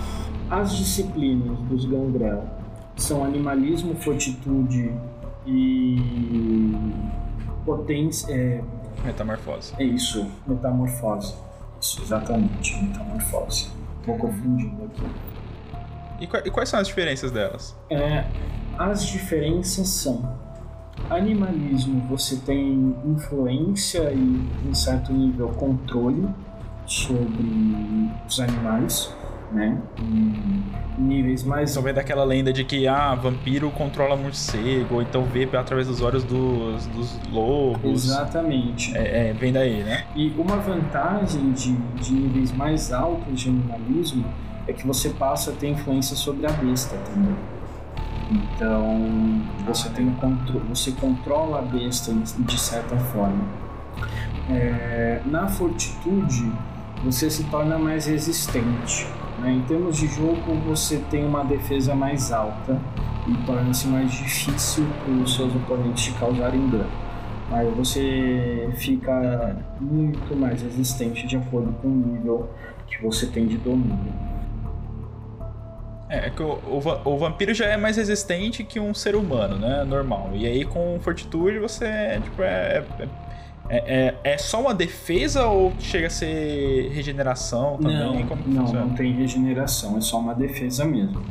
[0.50, 2.44] as disciplinas dos Gangrel
[2.96, 4.92] são animalismo, fortitude
[5.46, 5.96] e
[7.64, 8.32] potência.
[8.32, 8.60] É,
[9.04, 9.74] metamorfose.
[9.78, 11.34] É isso, metamorfose.
[11.80, 13.70] Isso, exatamente, metamorfose.
[14.04, 15.04] Tô confundindo aqui.
[16.20, 17.76] E, e quais são as diferenças delas?
[17.88, 18.24] É,
[18.80, 20.38] as diferenças são
[21.10, 26.26] animalismo, você tem influência e, em certo nível, controle
[26.86, 29.14] sobre os animais
[29.52, 29.80] né?
[29.98, 31.70] Em níveis mais.
[31.70, 36.00] Então vem daquela lenda de que ah, vampiro controla morcego, ou então vê através dos
[36.00, 38.04] olhos dos, dos lobos.
[38.04, 38.96] Exatamente.
[38.96, 40.04] É, é, vem daí, né?
[40.14, 44.24] E uma vantagem de, de níveis mais altos de animalismo
[44.68, 47.34] é que você passa a ter influência sobre a besta também.
[48.30, 53.44] Então você tem contro você controla a besta de certa forma.
[54.48, 56.50] É, na fortitude
[57.04, 59.06] você se torna mais resistente.
[59.40, 59.52] Né?
[59.52, 62.78] Em termos de jogo, você tem uma defesa mais alta
[63.26, 66.90] e torna-se mais difícil para os seus oponentes te causarem dano.
[67.50, 72.48] Mas você fica muito mais resistente de acordo com o nível
[72.86, 74.39] que você tem de domínio.
[76.10, 79.56] É, é que o, o, o, vampiro já é mais resistente que um ser humano,
[79.56, 79.84] né?
[79.84, 80.30] Normal.
[80.34, 83.08] E aí com fortitude você tipo, é, é
[83.70, 83.76] é,
[84.24, 88.26] é, é, só uma defesa ou chega a ser regeneração também?
[88.46, 91.22] Não, não, não tem regeneração, é só uma defesa mesmo.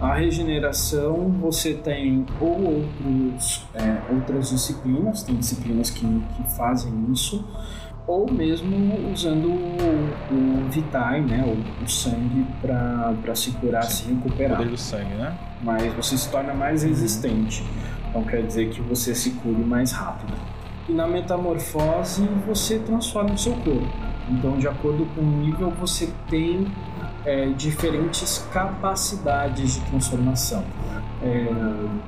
[0.00, 7.44] A regeneração você tem ou outros, é, outras disciplinas, tem disciplinas que, que fazem isso,
[8.06, 14.12] ou mesmo usando o, o Vitae, né, o, o sangue para se curar, Sim, se
[14.14, 14.54] recuperar.
[14.54, 15.36] O poder do sangue, né?
[15.62, 17.64] Mas você se torna mais resistente,
[18.08, 20.34] então quer dizer que você se cure mais rápido
[20.88, 23.88] e na metamorfose você transforma o seu corpo.
[24.28, 26.66] Então, de acordo com o nível, você tem
[27.24, 30.64] é, diferentes capacidades de transformação.
[31.22, 31.50] É,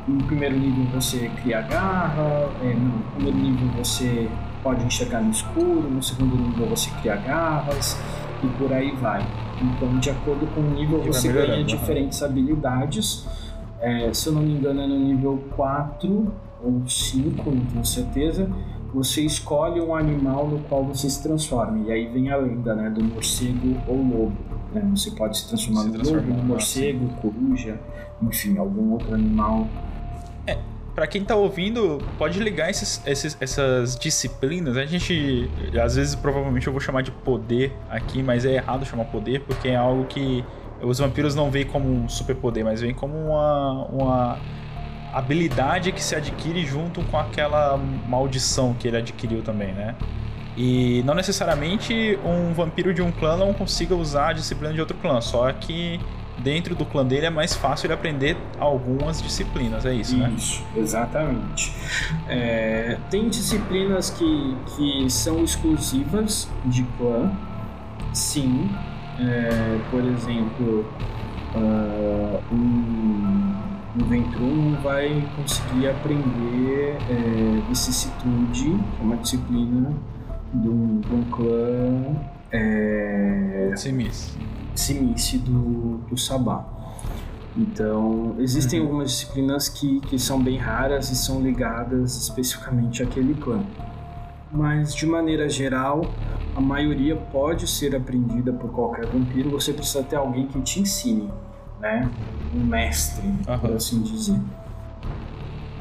[0.06, 4.28] no primeiro nível você cria garra, é, no primeiro nível você
[4.66, 7.96] pode enxergar no escuro, no segundo nível você cria garras
[8.42, 9.24] e por aí vai.
[9.62, 13.24] Então, de acordo com o nível, você ganha diferentes habilidades.
[13.80, 16.32] É, se eu não me engano, é no nível 4
[16.64, 18.50] ou 5, não tenho certeza,
[18.92, 21.86] você escolhe um animal no qual você se transforma.
[21.86, 24.36] E aí vem a lenda né, do morcego ou lobo.
[24.72, 24.82] Né?
[24.96, 27.78] Você pode se transformar se no lobo, no morcego, coruja,
[28.20, 29.68] enfim, algum outro animal.
[30.96, 34.78] Para quem tá ouvindo, pode ligar esses, esses, essas disciplinas.
[34.78, 35.46] A gente,
[35.78, 39.68] às vezes, provavelmente eu vou chamar de poder aqui, mas é errado chamar poder porque
[39.68, 40.42] é algo que
[40.80, 44.38] os vampiros não veem como um superpoder, mas veem como uma, uma
[45.12, 49.94] habilidade que se adquire junto com aquela maldição que ele adquiriu também, né?
[50.56, 54.96] E não necessariamente um vampiro de um clã não consiga usar a disciplina de outro
[54.96, 56.00] clã, só que
[56.38, 60.32] dentro do clã dele é mais fácil ele aprender algumas disciplinas, é isso, né?
[60.36, 61.72] Isso, exatamente.
[62.28, 67.32] É, tem disciplinas que, que são exclusivas de clã,
[68.12, 68.70] sim.
[69.18, 70.84] É, por exemplo,
[71.54, 73.56] uh, um
[73.98, 79.90] o Ventrum vai conseguir aprender é, vicissitude, que é uma disciplina
[80.52, 82.14] de um, de um clã
[82.52, 84.36] é, Simis.
[84.76, 86.64] Simice do, do Sabá.
[87.56, 88.86] Então, existem uhum.
[88.86, 93.64] algumas disciplinas que, que são bem raras e são ligadas especificamente àquele clã.
[94.52, 96.02] Mas, de maneira geral,
[96.54, 101.30] a maioria pode ser aprendida por qualquer vampiro, você precisa ter alguém que te ensine
[101.80, 102.08] né?
[102.54, 103.58] Um mestre, uhum.
[103.58, 104.38] por assim dizer.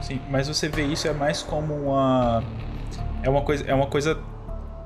[0.02, 2.44] Sim, mas você vê isso é mais como uma
[3.24, 4.20] é uma coisa é uma coisa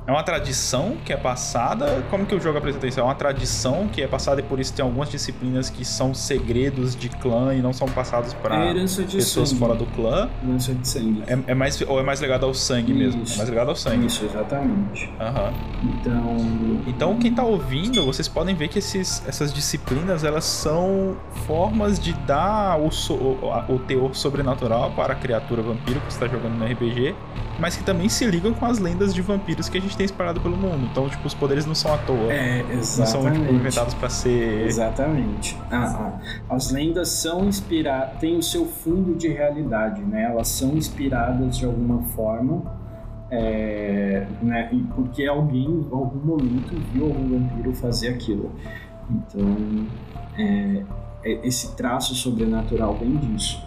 [0.09, 2.03] é uma tradição que é passada.
[2.09, 2.99] Como que o jogo apresenta isso?
[2.99, 6.95] É uma tradição que é passada e por isso tem algumas disciplinas que são segredos
[6.95, 9.59] de clã e não são passados para é pessoas sangue.
[9.59, 10.27] fora do clã.
[10.43, 11.23] Herança de sangue.
[11.27, 13.17] É, é, mais ou é mais ligado ao sangue isso.
[13.17, 13.35] mesmo?
[13.35, 14.07] É mais ligado ao sangue.
[14.07, 15.05] Isso, exatamente.
[15.05, 15.91] Uhum.
[16.01, 16.37] Então,
[16.87, 22.13] então quem está ouvindo, vocês podem ver que esses, essas disciplinas elas são formas de
[22.13, 26.65] dar o, so, o, o teor sobrenatural para a criatura vampiro que está jogando no
[26.65, 27.13] RPG,
[27.59, 30.39] mas que também se ligam com as lendas de vampiros que a gente tem espalhado
[30.39, 30.87] pelo mundo.
[30.89, 32.31] Então, tipo, os poderes não são à toa.
[32.31, 32.99] É, exatamente.
[32.99, 34.65] Não são tipo, inventados para ser.
[34.65, 35.57] Exatamente.
[35.69, 36.19] Ah,
[36.49, 36.55] ah.
[36.55, 40.23] As lendas são inspiradas, têm o seu fundo de realidade, né?
[40.23, 42.79] Elas são inspiradas de alguma forma.
[43.31, 48.51] É, né, porque alguém em algum momento viu algum vampiro fazer aquilo.
[49.07, 49.85] Então,
[50.35, 50.83] é,
[51.23, 53.63] é esse traço sobrenatural vem disso.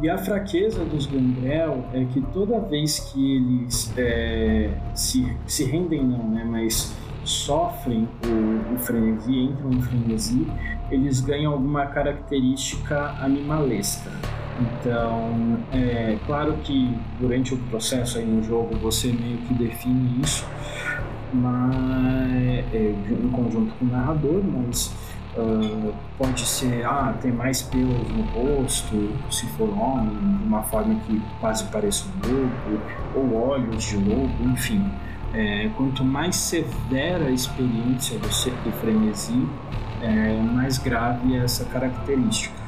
[0.00, 6.02] E a fraqueza dos Gangrel é que toda vez que eles é, se, se rendem,
[6.02, 6.44] não, né?
[6.44, 10.46] Mas sofrem o, o frenesi, entram em frenesi,
[10.90, 14.10] eles ganham alguma característica animalesca.
[14.60, 20.46] Então, é claro que durante o processo aí no jogo você meio que define isso,
[21.32, 22.34] mas
[22.72, 24.94] é, em conjunto com o narrador, mas
[25.36, 30.94] uh, pode ser ah tem mais pelos no rosto, se for homem, de uma forma
[31.06, 32.82] que quase pareça um lobo,
[33.14, 34.84] ou olhos de lobo, enfim.
[35.34, 39.48] É, quanto mais severa a experiência do, do frenesi,
[40.02, 42.60] é, mais grave é essa característica.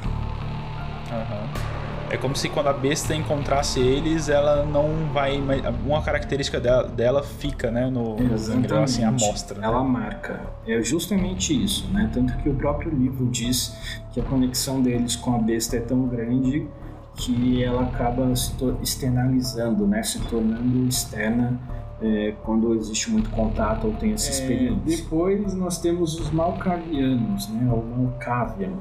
[1.10, 1.73] Uhum.
[2.14, 5.42] É como se quando a besta encontrasse eles, ela não vai.
[5.84, 7.90] Uma característica dela, dela fica, né?
[7.90, 8.72] No, Exatamente.
[8.72, 9.58] no assim, a mostra.
[9.58, 9.66] Né?
[9.66, 10.40] Ela marca.
[10.64, 12.08] É justamente isso, né?
[12.14, 13.76] Tanto que o próprio livro diz
[14.12, 16.68] que a conexão deles com a besta é tão grande
[17.16, 20.00] que ela acaba se externalizando, né?
[20.04, 21.58] Se tornando externa
[22.00, 25.02] é, quando existe muito contato ou tem essa é, experiência.
[25.02, 27.68] Depois nós temos os Malkavianos, né?
[27.72, 28.74] O Malkavian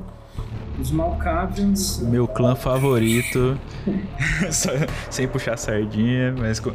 [0.80, 2.00] os Malkavians.
[2.00, 3.60] Meu clã favorito.
[5.10, 6.62] Sem puxar sardinha, mas.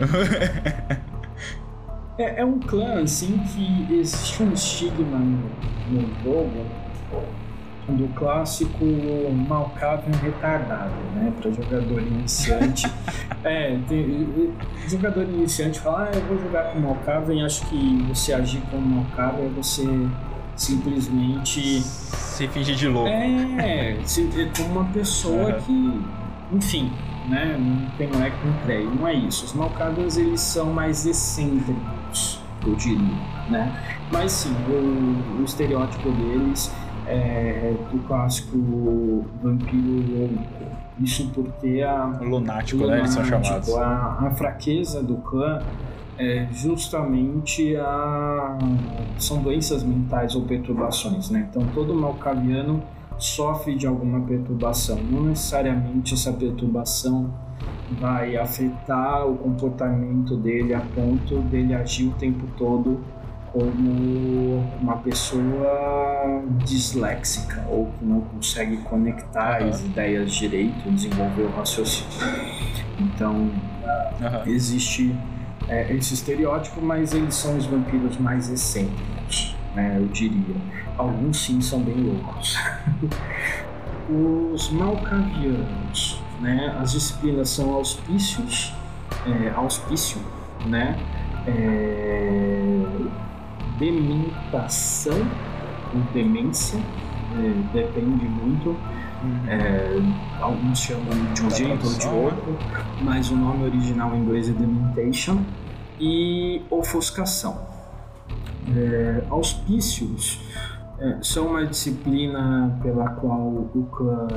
[2.18, 5.48] é, é, um clã, assim, que existe um estigma no,
[5.90, 6.66] no jogo
[7.88, 8.84] do clássico
[9.48, 11.32] Malkavian retardado, né?
[11.40, 12.86] Para jogador iniciante.
[13.42, 14.52] é, tem,
[14.86, 19.46] jogador iniciante fala, ah, eu vou jogar com Malkavian, acho que você agir com Malkavian
[19.46, 19.86] é você
[20.59, 23.09] simplesmente se fingir de louco.
[23.09, 25.61] É, se, é como uma pessoa uhum.
[26.50, 26.92] que, enfim,
[27.28, 29.44] né, não tem não é com creio, não é isso.
[29.46, 33.16] Os malcadas eles são mais excêntricos, eu diria,
[33.48, 33.96] né?
[34.12, 36.72] Mas sim, o, o estereótipo deles
[37.06, 40.44] é do clássico vampiro louco.
[41.00, 42.06] Isso porque a.
[42.20, 42.98] Lunático, lunático né?
[42.98, 43.74] Eles são chamados.
[43.76, 45.62] A, a fraqueza do clã
[46.18, 48.58] é justamente a
[49.18, 51.46] são doenças mentais ou perturbações, né?
[51.48, 52.82] Então todo malcaviano
[53.18, 57.32] sofre de alguma perturbação, não necessariamente essa perturbação
[58.00, 63.00] vai afetar o comportamento dele a ponto dele agir o tempo todo
[63.52, 69.68] como uma pessoa disléxica ou que não consegue conectar uhum.
[69.68, 72.10] as ideias direito, desenvolver o raciocínio.
[73.00, 74.46] Então, uhum.
[74.46, 75.14] existe
[75.68, 80.56] é, esse estereótipo, mas eles são os vampiros mais excêntricos, né, eu diria.
[80.96, 82.56] Alguns sim são bem loucos.
[84.08, 88.74] os malcavianos, né, as disciplinas são auspícios,
[89.26, 90.20] é, auspício,
[90.66, 90.98] né,
[91.46, 92.82] é,
[93.78, 95.18] dementação
[95.94, 98.76] ou demência, é, depende muito.
[99.48, 100.00] É,
[100.40, 102.58] alguns chamam de um jeito ou de outro,
[103.02, 105.42] mas o nome original em inglês é Dementation
[105.98, 107.66] e ofuscação.
[108.76, 110.40] É, auspícios
[111.00, 114.28] é, são uma disciplina pela qual o clã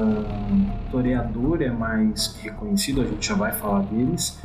[0.89, 4.39] toreador é mais reconhecido, a gente já vai falar deles,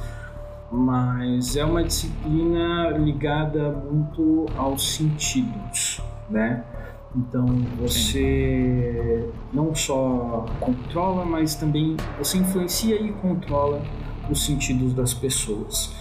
[0.70, 6.62] mas é uma disciplina ligada muito aos sentidos, né?
[7.16, 7.46] Então
[7.78, 13.82] você não só controla, mas também você influencia e controla
[14.30, 15.94] os sentidos das pessoas.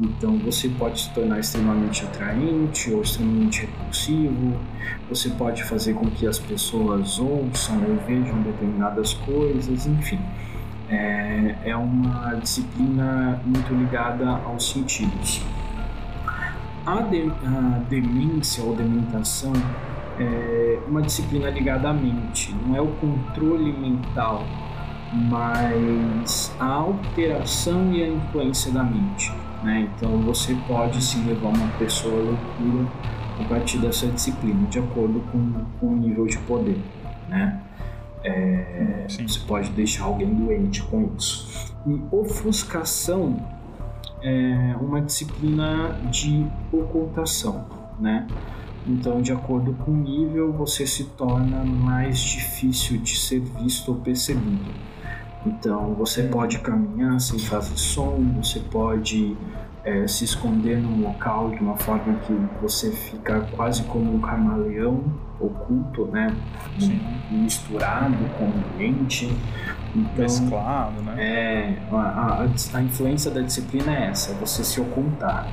[0.00, 4.58] Então você pode se tornar extremamente atraente ou extremamente repulsivo.
[5.10, 10.18] Você pode fazer com que as pessoas ouçam ou vejam determinadas coisas, enfim.
[10.88, 15.42] É, é uma disciplina muito ligada aos sentidos.
[16.86, 19.52] A, de, a demência ou dementação
[20.18, 24.44] é uma disciplina ligada à mente, não é o controle mental,
[25.12, 29.32] mas a alteração e a influência da mente.
[29.62, 29.88] Né?
[29.94, 32.88] Então você pode sim levar uma pessoa à loucura
[33.40, 36.78] a partir dessa disciplina, de acordo com, com o nível de poder.
[37.28, 37.60] Né?
[38.24, 41.74] É, você pode deixar alguém doente com isso.
[41.86, 43.36] E ofuscação
[44.22, 47.66] é uma disciplina de ocultação.
[47.98, 48.26] Né?
[48.86, 53.96] Então, de acordo com o nível, você se torna mais difícil de ser visto ou
[53.98, 54.72] percebido.
[55.46, 59.36] Então, você pode caminhar sem fazer som, você pode
[59.84, 65.02] é, se esconder num local de uma forma que você fica quase como um camaleão
[65.40, 66.34] oculto, né?
[66.78, 67.00] Sim.
[67.30, 69.26] Misturado com o ambiente.
[69.94, 71.14] Então, Mesclado, né?
[71.18, 75.48] É, a, a, a influência da disciplina é essa, você se ocultar.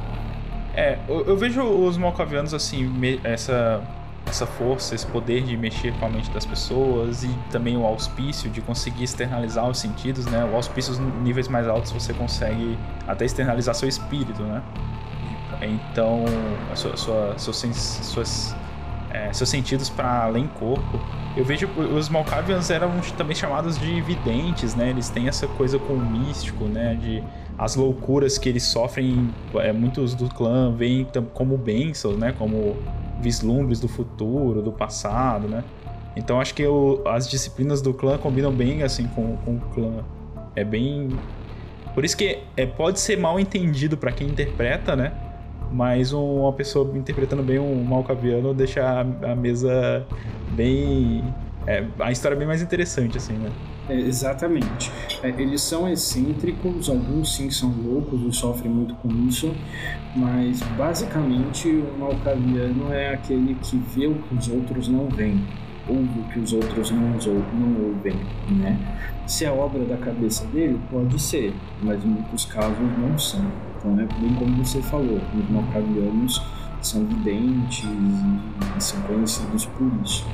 [0.76, 3.82] É, eu, eu vejo os malcavianos assim, me, essa
[4.30, 8.50] essa força, esse poder de mexer com a mente das pessoas e também o auspício
[8.50, 10.48] de conseguir externalizar os sentidos, né?
[10.52, 14.62] O auspício nos níveis mais altos você consegue até externalizar seu espírito, né?
[15.62, 16.24] Então,
[16.72, 18.56] a sua, sua, seus, suas,
[19.10, 21.00] é, seus sentidos para além corpo.
[21.36, 24.90] Eu vejo os Malkavians eram também chamados de videntes, né?
[24.90, 26.96] Eles têm essa coisa com o místico, né?
[26.96, 27.24] De
[27.60, 32.34] as loucuras que eles sofrem, é, muitos do clã veem como bênçãos, né?
[32.38, 32.78] Como
[33.22, 35.62] vislumbres do futuro, do passado, né?
[36.16, 40.06] Então acho que o, as disciplinas do clã combinam bem assim com, com o clã.
[40.56, 41.10] É bem.
[41.94, 45.12] Por isso que é, pode ser mal entendido para quem interpreta, né?
[45.70, 49.02] Mas uma pessoa interpretando bem um Malcaviano deixa a,
[49.32, 50.08] a mesa
[50.52, 51.26] bem.
[51.70, 53.52] É, a história é bem mais interessante, assim, né?
[53.88, 54.92] É, exatamente.
[55.22, 59.54] É, eles são excêntricos, alguns sim são loucos e sofrem muito com isso,
[60.16, 65.46] mas basicamente o malcaviano é aquele que vê o que os outros não veem,
[65.88, 68.16] ouve o que os outros não, não ouvem,
[68.50, 68.76] né?
[69.28, 71.54] Se é obra da cabeça dele, pode ser,
[71.84, 73.46] mas em muitos casos não são.
[73.78, 76.42] Então é bem como você falou, os malcavianos
[76.82, 80.26] são videntes e são conhecidos por isso.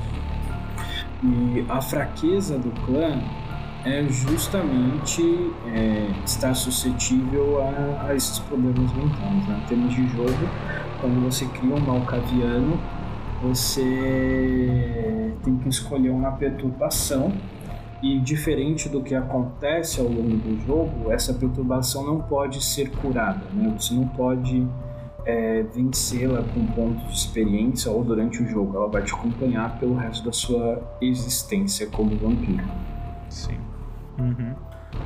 [1.24, 3.22] E a fraqueza do clã
[3.86, 5.22] é justamente
[5.68, 9.47] é, estar suscetível a, a, esses problemas mentais.
[9.47, 9.61] Né?
[9.63, 10.49] Em termos de jogo,
[10.99, 12.80] quando você cria um malcaviano,
[13.41, 17.32] você tem que escolher uma perturbação
[18.01, 23.45] e diferente do que acontece ao longo do jogo, essa perturbação não pode ser curada,
[23.53, 23.74] né?
[23.78, 24.68] Você não pode
[25.26, 28.78] é, vencê-la com pontos de experiência ou durante o jogo.
[28.78, 32.63] Ela vai te acompanhar pelo resto da sua existência como vampiro.
[33.30, 33.57] Sim.
[34.19, 34.53] Uhum.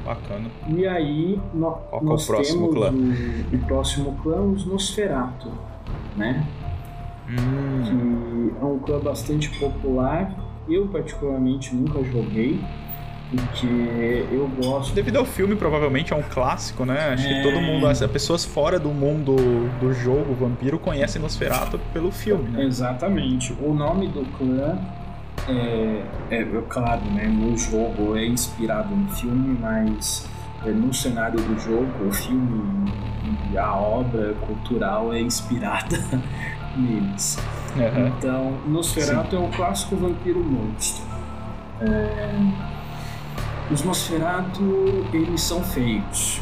[0.06, 0.50] Bacana.
[0.68, 2.92] E aí no, Qual nós é o próximo temos clã?
[2.92, 5.50] O, o, próximo clã, os Nosferatu,
[6.16, 6.46] né?
[7.30, 8.54] Hum.
[8.56, 10.36] Que é um clã bastante popular.
[10.68, 12.60] Eu particularmente nunca joguei,
[13.30, 14.94] porque eu gosto.
[14.94, 17.14] Devido ao filme, provavelmente é um clássico, né?
[17.14, 17.34] Acho é...
[17.34, 17.62] que todo é.
[17.62, 19.36] mundo, as pessoas fora do mundo
[19.80, 22.64] do jogo Vampiro conhecem Nosferatu pelo filme, né?
[22.64, 23.56] Exatamente.
[23.62, 24.80] O nome do clã
[25.48, 30.28] é, é, é, claro, né, no jogo é inspirado no filme, mas
[30.66, 32.92] é, no cenário do jogo, o filme
[33.52, 35.98] e a obra cultural é inspirada
[36.76, 37.38] neles.
[37.76, 38.08] Uhum.
[38.08, 39.36] Então, Nosferatu Sim.
[39.36, 41.04] é um clássico vampiro monstro.
[41.82, 42.79] É...
[43.72, 46.42] Os Nosferatu, eles são feios.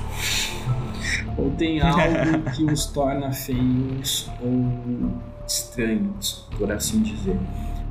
[1.38, 5.11] ou tem algo que os torna feios ou
[5.45, 7.38] estranhos, por assim dizer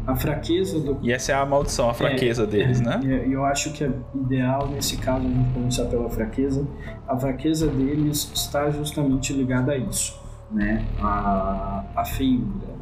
[0.06, 0.98] a fraqueza do.
[1.02, 3.24] E essa é a maldição, a fraqueza é, deles, é, né?
[3.26, 6.66] E eu acho que é ideal, nesse caso, a gente começar pela fraqueza.
[7.08, 10.18] A fraqueza deles está justamente ligada a isso,
[10.50, 10.84] né?
[11.02, 12.75] A, a feiura.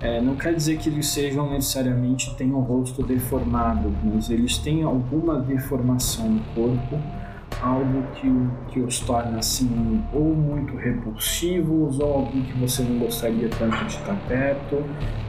[0.00, 4.82] É, não quer dizer que eles sejam necessariamente tenham o rosto deformado, mas eles têm
[4.82, 7.00] alguma deformação no corpo,
[7.62, 8.30] algo que,
[8.70, 13.92] que os torna assim ou muito repulsivos ou alguém que você não gostaria tanto de
[13.92, 14.84] estar perto.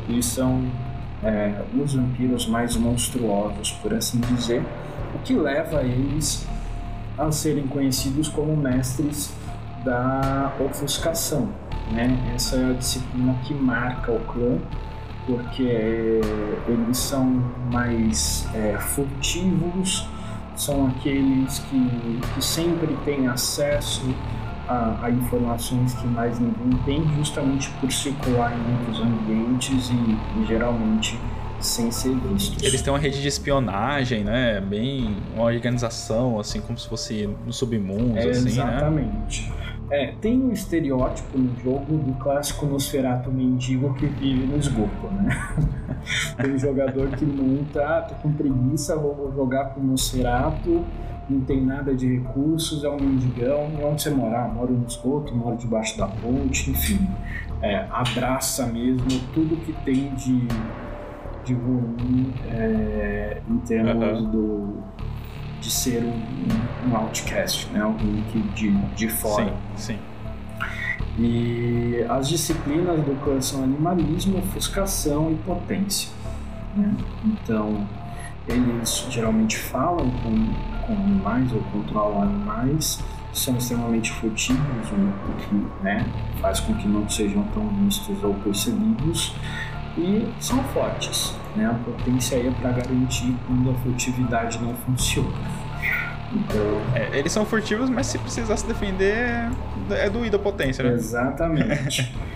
[0.09, 0.63] E são
[1.23, 4.63] é, os vampiros mais monstruosos, por assim dizer,
[5.15, 6.45] o que leva eles
[7.17, 9.33] a serem conhecidos como mestres
[9.83, 11.49] da ofuscação.
[11.91, 12.33] Né?
[12.35, 14.57] Essa é a disciplina que marca o clã,
[15.25, 16.21] porque
[16.67, 17.25] eles são
[17.71, 20.07] mais é, furtivos,
[20.55, 24.01] são aqueles que, que sempre têm acesso
[24.67, 30.45] a, a, informações que mais ninguém tem, justamente por circular em muitos ambientes e, e,
[30.45, 31.19] geralmente
[31.59, 32.61] sem ser vistos.
[32.61, 34.61] Eles têm uma rede de espionagem, né?
[34.61, 38.57] Bem uma organização, assim como se fosse no submundo, é, assim, exatamente.
[38.57, 38.75] né?
[38.75, 39.53] Exatamente.
[39.89, 45.29] É, tem um estereótipo no jogo do clássico Nosferatu mendigo que vive no esgoto, né?
[46.41, 50.83] tem um jogador que monta, ah, tô com preguiça, vou jogar com Nosferatu,
[51.29, 54.45] não tem nada de recursos, é um mendigão, e onde você morar?
[54.45, 57.07] Ah, moro no esgoto, moro debaixo da ponte, enfim.
[57.61, 60.47] É, abraça mesmo tudo que tem de,
[61.45, 64.31] de ruim é, em termos uhum.
[64.31, 64.83] do,
[65.67, 67.81] de ser um, um outcast, né?
[67.81, 69.53] alguém que de, de fora.
[69.75, 69.99] Sim, sim.
[71.19, 76.09] E as disciplinas do clã são animalismo, ofuscação e potência.
[76.73, 76.95] Né?
[77.25, 77.85] Então,
[78.47, 83.03] eles geralmente falam com com animais ou controlam animais
[83.33, 86.07] são extremamente furtivos, o que né,
[86.41, 89.35] faz com que não sejam tão vistos ou percebidos
[89.97, 91.33] e são fortes.
[91.55, 91.65] Né?
[91.65, 95.33] A potência aí é para garantir quando a furtividade não funciona.
[96.33, 96.61] Então...
[96.93, 99.49] É, eles são furtivos, mas se precisar se defender,
[99.89, 100.93] é doído a potência, né?
[100.93, 102.13] Exatamente.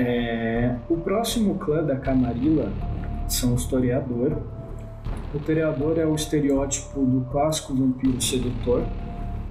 [0.00, 2.70] É, o próximo clã da Camarilla
[3.26, 4.38] são os Toreador.
[5.34, 8.84] O Toreador é o estereótipo do clássico vampiro sedutor,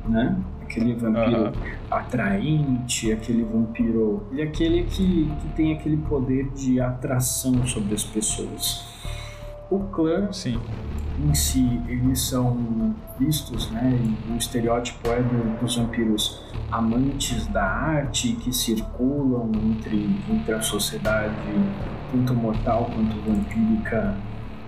[0.08, 0.38] né?
[0.68, 1.51] Aquele vampiro uhum.
[1.89, 4.28] atraente, aquele vampiro.
[4.34, 8.86] E aquele que, que tem aquele poder de atração sobre as pessoas.
[9.70, 10.59] O clã Sim
[11.20, 13.99] em si eles são vistos, né?
[14.30, 16.41] o estereótipo é do, dos vampiros
[16.72, 21.34] amantes da arte que circulam entre, entre a sociedade,
[22.11, 24.15] tanto mortal quanto vampírica,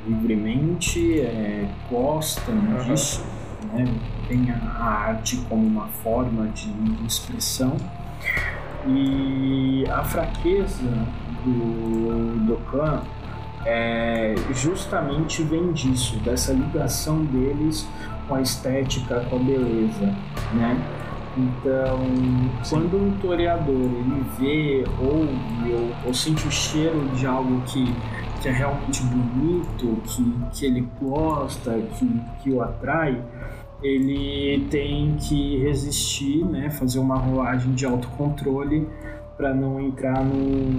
[0.07, 2.83] livremente, é, gostam uhum.
[2.85, 3.23] disso,
[3.73, 3.85] né?
[4.27, 6.69] tem a, arte como uma forma de,
[7.05, 7.75] expressão.
[8.87, 11.07] E a fraqueza
[11.43, 13.01] do, do clã
[13.65, 17.87] é, justamente vem disso, dessa ligação deles
[18.27, 20.15] com a estética, com a beleza,
[20.53, 20.77] né?
[21.37, 21.99] Então,
[22.69, 27.93] quando um toreador ele vê, ouve ou, ou sente o cheiro de algo que,
[28.41, 33.21] que é realmente bonito, que, que ele gosta, que, que o atrai,
[33.81, 38.87] ele tem que resistir, né, fazer uma rolagem de autocontrole
[39.37, 40.69] para não entrar num,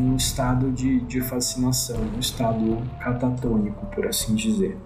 [0.00, 4.76] num estado de, de fascinação, um estado catatônico, por assim dizer.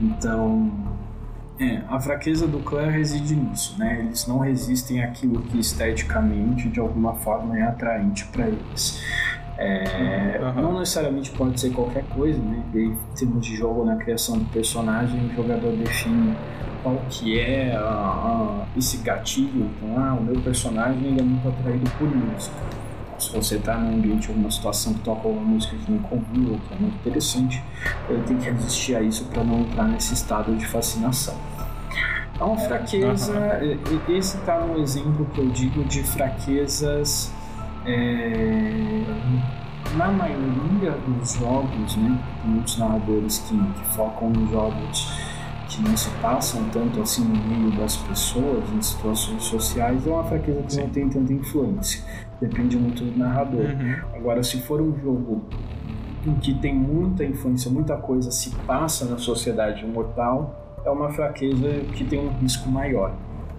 [0.00, 0.72] Então,
[1.60, 4.00] é, a fraqueza do clã reside nisso, né?
[4.00, 9.02] Eles não resistem àquilo que esteticamente, de alguma forma, é atraente para eles.
[9.58, 10.62] É, uhum.
[10.62, 12.62] Não necessariamente pode ser qualquer coisa, né?
[12.72, 16.36] Em termos de jogo, na criação do personagem, o jogador define
[16.80, 19.68] qual que é a, a, esse gatilho.
[19.76, 22.54] Então, ah, o meu personagem ele é muito atraído por música.
[23.18, 26.74] Se você está num ambiente, alguma situação que toca uma música que nunca ouviu, que
[26.74, 27.60] é muito interessante,
[28.08, 31.34] ele tem que resistir a isso para não entrar nesse estado de fascinação.
[32.38, 34.16] É uma fraqueza, uhum.
[34.16, 37.32] esse está no exemplo que eu digo de fraquezas
[37.86, 39.04] é,
[39.96, 42.18] na maioria dos jogos, né?
[42.44, 45.28] Muitos narradores que, que focam nos jogos
[45.68, 50.24] que não se passam tanto assim no meio das pessoas, em situações sociais, é uma
[50.24, 50.80] fraqueza que Sim.
[50.82, 52.02] não tem tanta influência.
[52.40, 53.60] Depende muito do narrador.
[53.60, 53.96] Uhum.
[54.14, 55.42] Agora, se for um jogo
[56.26, 61.68] em que tem muita influência, muita coisa se passa na sociedade mortal, é uma fraqueza
[61.94, 63.12] que tem um risco maior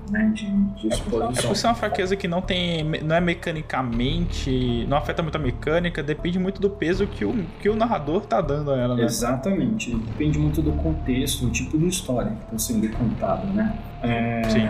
[0.10, 1.32] né, de, de é exposição.
[1.32, 5.40] É por ser uma fraqueza que não tem, não é mecanicamente, não afeta muito a
[5.40, 9.04] mecânica, depende muito do peso que o, que o narrador tá dando a ela, né?
[9.04, 13.78] Exatamente, depende muito do contexto, do tipo de história que está sendo contada, né?
[14.02, 14.70] É, Sim.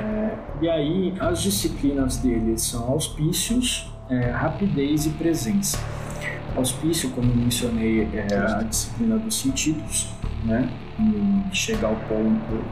[0.61, 5.79] E aí, as disciplinas dele são auspícios, é, rapidez e presença.
[6.55, 10.09] Auspício, como eu mencionei, é a disciplina dos sentidos,
[10.43, 10.69] né?
[10.99, 12.63] E chegar ao ponto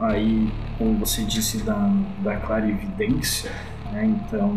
[0.00, 1.90] aí, como você disse, da,
[2.22, 3.50] da clarividência,
[3.92, 4.04] né?
[4.04, 4.56] então,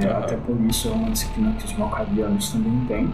[0.00, 3.12] é, até por isso é uma disciplina que os malcavianos também têm.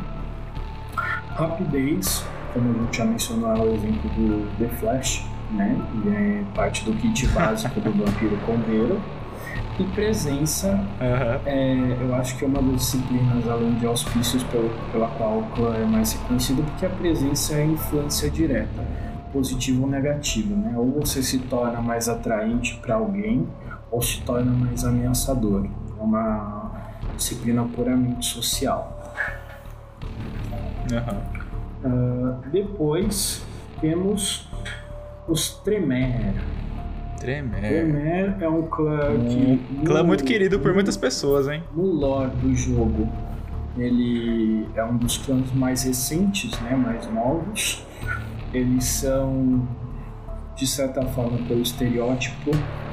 [1.34, 5.76] Rapidez, como a gente já mencionou, é o exemplo do The Flash, né?
[6.04, 9.00] E é parte do kit básico do Vampiro Condeiro.
[9.78, 11.40] E presença, uhum.
[11.46, 15.42] é, eu acho que é uma das disciplinas, além de auspícios, pelo, pela qual o
[15.54, 18.82] clã é mais reconhecido, porque a presença é influência direta
[19.32, 20.74] positivo ou negativo, né?
[20.76, 23.48] Ou você se torna mais atraente para alguém
[23.90, 25.66] ou se torna mais ameaçador.
[25.98, 26.72] É uma
[27.16, 29.14] disciplina puramente social.
[30.92, 31.42] Uhum.
[31.90, 33.42] Uh, depois
[33.80, 34.48] temos
[35.26, 36.34] os Tremer.
[37.18, 37.60] Tremer.
[37.60, 39.84] Tremer é um clã um que.
[39.84, 41.62] Clã muito querido por muitas pessoas, hein?
[41.74, 43.08] No lore do jogo,
[43.76, 46.74] ele é um dos clãs mais recentes, né?
[46.74, 47.84] Mais novos
[48.52, 49.66] eles são,
[50.56, 52.50] de certa forma, pelo estereótipo,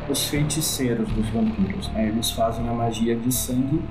[0.09, 1.87] os feiticeiros dos vampiros.
[1.89, 2.07] Né?
[2.07, 3.81] Eles fazem a magia de sangue,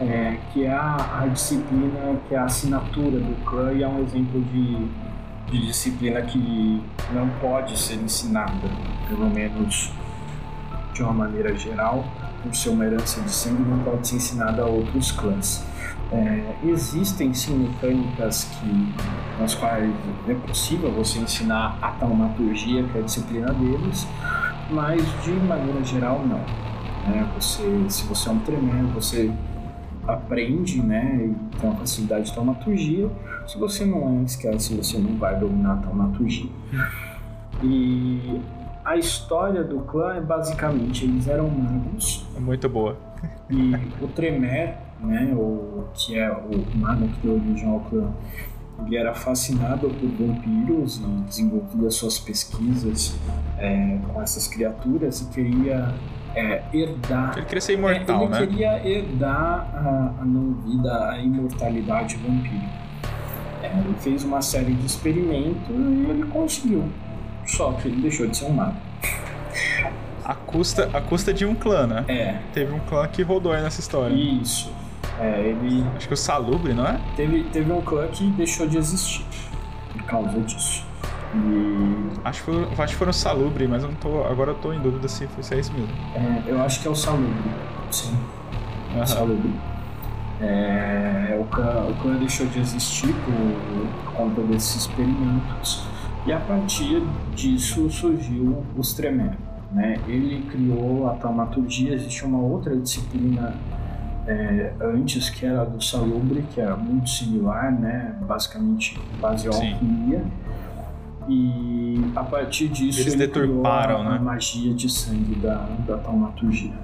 [0.00, 4.02] é, que é a, a, disciplina, que é a assinatura do clã e é um
[4.02, 4.76] exemplo de,
[5.50, 6.82] de disciplina que
[7.12, 8.68] não pode ser ensinada,
[9.08, 9.92] pelo menos
[10.92, 12.04] de uma maneira geral,
[12.42, 15.64] por ser uma herança de sangue, não pode ser ensinada a outros clãs.
[16.10, 18.94] É, existem sim mecânicas que,
[19.38, 19.92] nas quais
[20.26, 24.06] é possível você ensinar a taumaturgia, que é a disciplina deles,
[24.70, 26.40] mas de maneira geral não.
[27.10, 27.30] Né?
[27.38, 29.30] Você, se você é um tremendo, você
[30.06, 33.10] aprende né, e tem uma facilidade de taumaturgia.
[33.46, 36.50] Se você não é, esquece, você não vai dominar a taumaturgia.
[37.62, 38.40] E
[38.82, 42.26] a história do clã é basicamente, eles eram magos.
[42.34, 42.96] É muito boa.
[43.50, 48.12] E o Tremer né, o, que é o mago que deu origem ao clã,
[48.86, 53.18] ele era fascinado por vampiros e desenvolvia suas pesquisas
[53.58, 55.94] é, com essas criaturas e queria
[56.34, 57.36] é, herdar.
[57.36, 58.38] Ele queria ser imortal, é, ele né?
[58.38, 62.88] Ele queria herdar a, a não-vida, a imortalidade vampírica.
[63.62, 66.88] É, ele fez uma série de experimentos e ele conseguiu.
[67.44, 68.76] Só que ele deixou de ser um mago.
[70.24, 72.04] A custa, a custa de um clã, né?
[72.06, 72.38] É.
[72.52, 74.14] Teve um clã que rodou aí nessa história.
[74.14, 74.70] Isso.
[75.18, 75.84] É, ele.
[75.96, 77.00] Acho que o Salubre, não é?
[77.16, 79.24] Teve, teve um clã que deixou de existir
[79.92, 80.84] por causa disso.
[81.34, 82.18] E.
[82.24, 84.80] Acho que, foi, acho que foram Salubre, mas eu não tô, agora eu tô em
[84.80, 85.92] dúvida se, se é isso mesmo.
[86.14, 87.32] É, eu acho que é o Salubre.
[87.90, 88.16] Sim.
[88.94, 89.06] Uhum.
[89.06, 89.52] Salubre.
[90.40, 95.84] É, o, clã, o clã deixou de existir por, por conta desses experimentos.
[96.26, 97.02] E a partir
[97.34, 99.36] disso surgiu os Tremere.
[99.72, 99.98] Né?
[100.06, 103.54] Ele criou a taumaturgia, existe uma outra disciplina
[104.28, 108.14] é, antes que era do Salubre, que era muito similar, né?
[108.20, 110.22] basicamente base alquimia.
[111.26, 114.16] E a partir disso Eles ele deturparam, né?
[114.16, 116.74] a magia de sangue da, da taumaturgia.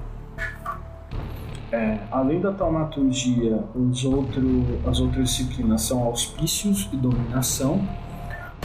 [1.71, 7.87] É, além da taumaturgia, os outro, as outras disciplinas são auspícios e dominação.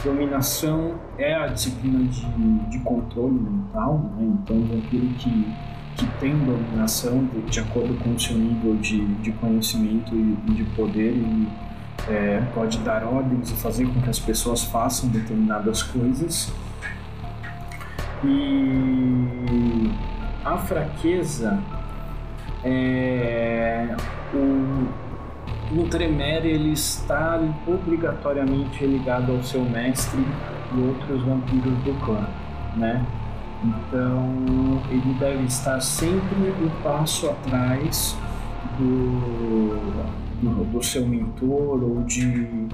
[0.02, 4.32] Dominação é a disciplina de, de controle mental, né?
[4.42, 5.52] então o vampiro que,
[6.00, 10.54] que tem dominação, de, de acordo com o seu nível de, de conhecimento e, e
[10.54, 11.48] de poder, ele
[12.08, 16.50] é, pode dar ordens e fazer com que as pessoas façam determinadas coisas.
[18.24, 19.90] E
[20.42, 21.62] a fraqueza
[22.64, 23.94] é,
[24.32, 24.88] o,
[25.78, 30.24] o Tremere ele está obrigatoriamente ligado ao seu mestre
[30.74, 32.26] e outros vampiros do clã,
[32.76, 33.04] né?
[33.62, 38.16] Então ele deve estar sempre um passo atrás
[38.78, 39.76] do,
[40.42, 42.68] do, do seu mentor ou de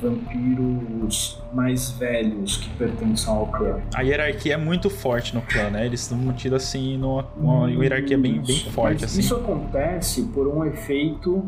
[0.00, 3.80] vampiros mais velhos que pertencem ao clã.
[3.94, 5.84] A hierarquia é muito forte no clã, né?
[5.84, 9.02] Eles estão mantidos assim numa uma hierarquia bem, bem forte.
[9.02, 9.20] mas Assim.
[9.20, 11.46] Isso acontece por um efeito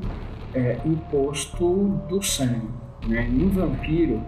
[0.55, 2.69] é, imposto do sangue.
[3.07, 3.27] Né?
[3.27, 4.23] Em vampiro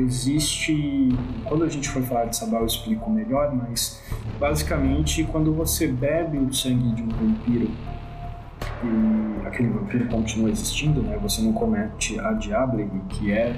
[0.00, 1.08] existe.
[1.44, 4.02] Quando a gente for falar de sabá eu explico melhor, mas
[4.38, 7.70] basicamente quando você bebe o sangue de um vampiro
[8.82, 11.18] e aquele vampiro continua existindo, né?
[11.22, 13.54] Você não comete a diablerie, que é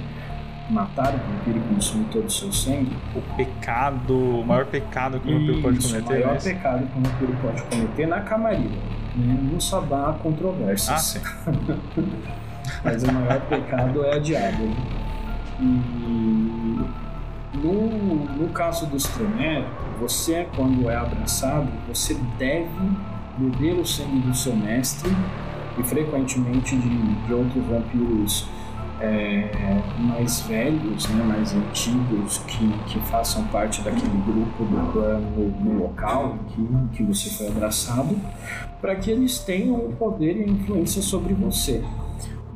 [0.69, 2.95] matar o vampiro e consumir todo o seu sangue.
[3.15, 6.13] O pecado, o maior pecado que o vampiro pode cometer.
[6.13, 8.81] o maior é pecado que um vampiro pode cometer na camarilla.
[9.15, 9.37] Né?
[9.51, 10.89] No sabá há controvérsias.
[10.89, 11.19] Ah, sim.
[12.83, 14.75] Mas o maior pecado é a diabo.
[15.59, 17.03] E
[17.53, 19.65] no, no caso dos Tremere,
[19.99, 22.69] você, quando é abraçado, você deve
[23.37, 25.11] beber o sangue do seu mestre
[25.77, 28.47] e frequentemente de, de outros vampiros
[28.99, 29.49] é,
[29.97, 35.83] mais velhos, né, mais antigos, que, que façam parte daquele grupo do clã no, no
[35.83, 38.15] local em que, que você foi abraçado,
[38.79, 41.83] para que eles tenham o poder e a influência sobre você.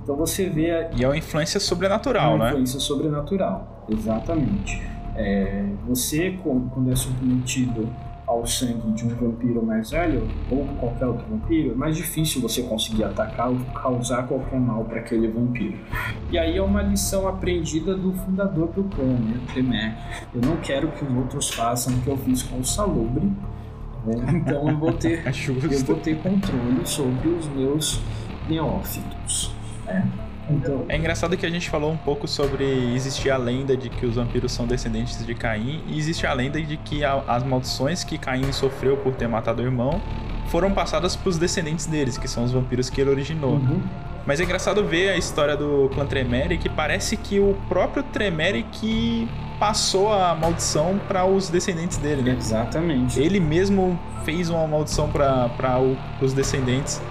[0.07, 2.49] Então você vê a, E é uma influência sobrenatural, uma né?
[2.51, 4.81] influência sobrenatural, exatamente.
[5.13, 7.89] É, você, quando é submetido
[8.25, 12.63] ao sangue de um vampiro mais velho, ou qualquer outro vampiro, é mais difícil você
[12.63, 15.77] conseguir atacar ou causar qualquer mal para aquele vampiro.
[16.31, 19.93] E aí é uma lição aprendida do fundador do clã, né, Tremere.
[20.33, 23.25] Eu não quero que os outros façam o que eu fiz com o Salubre,
[24.05, 24.15] né?
[24.35, 27.99] então eu vou ter É eu vou ter controle sobre os meus
[28.47, 29.56] neófitos.
[29.87, 30.05] Né?
[30.49, 32.63] Então, É engraçado que a gente falou um pouco sobre
[32.95, 36.61] existir a lenda de que os vampiros são descendentes de Caim e existe a lenda
[36.61, 40.01] de que a- as maldições que Caim sofreu por ter matado o irmão
[40.47, 43.55] foram passadas para os descendentes deles, que são os vampiros que ele originou.
[43.55, 43.81] uhum.
[44.25, 48.63] Mas é engraçado ver a história do clã Tremere que parece que o próprio Tremere
[48.71, 49.27] que
[49.59, 52.35] passou a maldição para os descendentes dele, né?
[52.37, 53.19] exatamente.
[53.19, 55.79] Ele mesmo fez uma maldição para
[56.21, 57.01] os descendentes,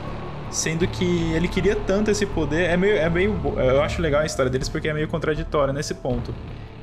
[0.51, 2.71] sendo que ele queria tanto esse poder.
[2.71, 5.95] É meio, é meio, eu acho legal a história deles porque é meio contraditória nesse
[5.95, 6.35] ponto.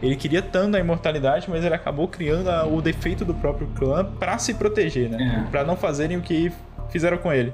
[0.02, 4.04] Ele queria tanto a imortalidade, mas ele acabou criando a- o defeito do próprio clã
[4.20, 5.46] para se proteger, né?
[5.48, 5.50] É.
[5.50, 6.52] Para não fazerem o que
[6.90, 7.54] fizeram com ele.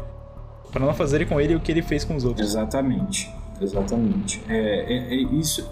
[0.72, 2.47] Para não fazerem com ele o que ele fez com os outros.
[2.47, 3.32] Exatamente.
[3.62, 4.41] Exatamente.
[4.49, 5.70] É, é- é isso,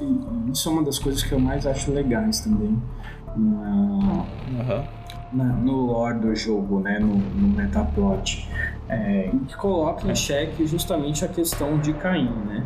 [0.52, 2.80] isso é uma das coisas que eu mais acho legais também
[3.36, 4.26] na,
[4.60, 4.84] Aham.
[5.34, 7.00] Na- no lore do jogo, né?
[7.00, 8.48] no, no metaplot.
[8.90, 12.30] É, que coloca em xeque justamente a questão de Caim.
[12.46, 12.64] Né?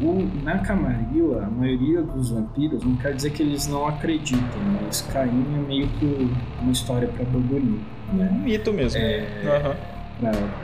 [0.00, 5.02] O, na Camarilla, a maioria dos vampiros não quer dizer que eles não acreditam, mas
[5.12, 6.30] Caim é meio que
[6.62, 7.26] uma história para.
[7.26, 8.40] Um Né?
[8.42, 8.98] mito mesmo.
[9.00, 9.76] É, Aham.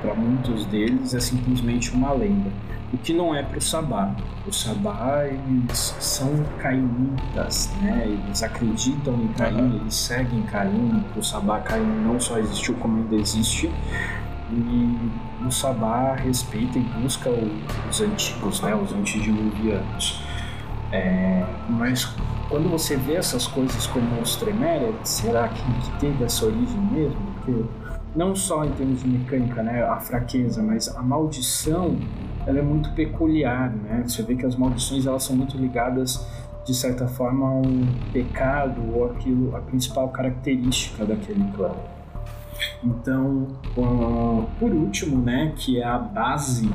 [0.01, 2.51] para muitos deles é simplesmente uma lenda.
[2.95, 4.15] O que não é para o Sabá.
[4.47, 8.05] O Sabá, eles são cainitas, né?
[8.07, 9.77] Eles acreditam em Caim, uhum.
[9.81, 11.05] eles seguem Caim.
[11.17, 13.69] O Sabá, Caim não só existiu como ainda existe.
[14.53, 15.11] E
[15.45, 17.31] o Sabá respeita e busca
[17.91, 18.77] os antigos, né?
[18.77, 20.23] Os antediluvianos.
[20.93, 22.05] É, mas
[22.49, 27.21] quando você vê essas coisas como os Tremere, será que, que teve essa origem mesmo?
[27.35, 27.65] Porque
[28.15, 31.99] não só em termos de mecânica, né, a fraqueza, mas a maldição,
[32.47, 34.05] ela é muito peculiar, né?
[34.07, 36.27] Você vê que as maldições elas são muito ligadas
[36.65, 41.73] de certa forma a um pecado ou aquilo, a principal característica daquele clã.
[42.83, 43.49] Então,
[44.59, 46.71] por último, né, que é a base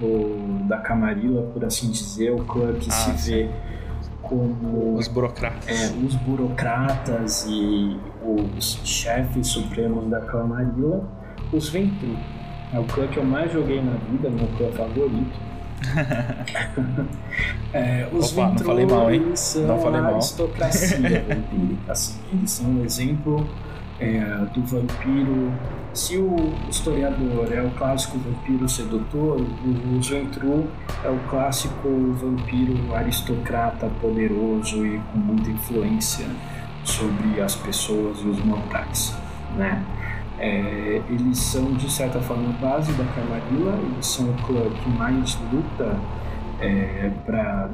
[0.00, 3.32] do, da Camarilla, por assim dizer, o clã que ah, se sim.
[3.32, 3.50] vê
[4.22, 11.08] como os burocratas, é, os burocratas e os chefes supremos da Camarilla,
[11.52, 12.16] os Ventru.
[12.72, 15.48] É o clã que eu mais joguei na vida, meu clã favorito.
[17.72, 19.30] é, os Opa, não falei mal, hein?
[19.34, 20.14] são não falei a mal.
[20.14, 20.98] aristocracia
[21.28, 21.92] vampírica.
[21.92, 22.18] Assim.
[22.32, 23.48] Eles são um exemplo
[24.00, 24.20] é,
[24.52, 25.52] do vampiro.
[25.94, 30.68] Se o historiador é o clássico vampiro sedutor, o Ventru
[31.04, 36.26] é o clássico vampiro aristocrata poderoso e com muita influência
[36.84, 39.16] sobre as pessoas e os mortais,
[39.56, 39.82] né?
[40.38, 44.88] É, eles são de certa forma a base da Camarilla, eles são o clã que
[44.90, 45.98] mais luta
[46.60, 47.68] é, para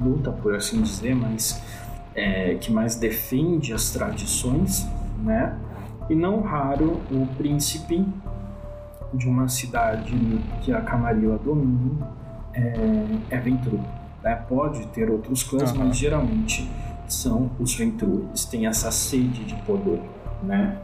[0.00, 1.62] luta por assim dizer, mas
[2.14, 4.88] é, que mais defende as tradições
[5.22, 5.56] né?
[6.08, 8.04] E não raro o príncipe
[9.12, 10.14] de uma cidade
[10.62, 12.08] que a Camarilla domina
[12.52, 13.80] é, é Ventru.
[14.22, 14.34] Né?
[14.48, 15.84] Pode ter outros clãs, uhum.
[15.84, 16.68] mas geralmente
[17.06, 18.26] são os Ventru.
[18.28, 20.02] Eles têm essa sede de poder,
[20.42, 20.76] né?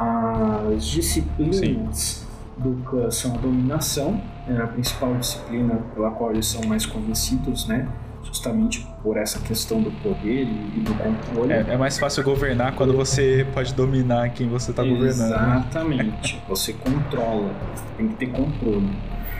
[0.00, 2.26] As disciplinas Sim.
[2.56, 7.66] do clã são a dominação, é a principal disciplina pela qual eles são mais conhecidos,
[7.66, 7.86] né?
[8.24, 11.52] justamente por essa questão do poder e, do controle.
[11.52, 15.30] É, é, mais fácil governar quando você pode dominar quem você está governando.
[15.30, 15.64] Né?
[15.70, 16.36] Exatamente.
[16.36, 16.42] Né?
[16.48, 17.50] Você controla,
[17.96, 18.90] tem que ter controle.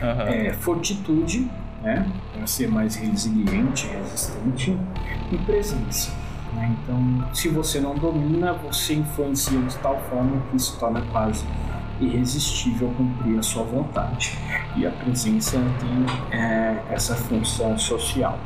[0.01, 0.27] Uhum.
[0.27, 1.49] É, fortitude,
[1.81, 2.09] né?
[2.33, 4.77] Para ser mais resiliente, resistente,
[5.31, 6.11] e presença.
[6.53, 6.75] Né?
[6.83, 11.45] Então, se você não domina, você influencia de tal forma que isso torna quase
[11.99, 14.37] irresistível cumprir a sua vontade.
[14.75, 18.37] E a presença tem é, essa função social.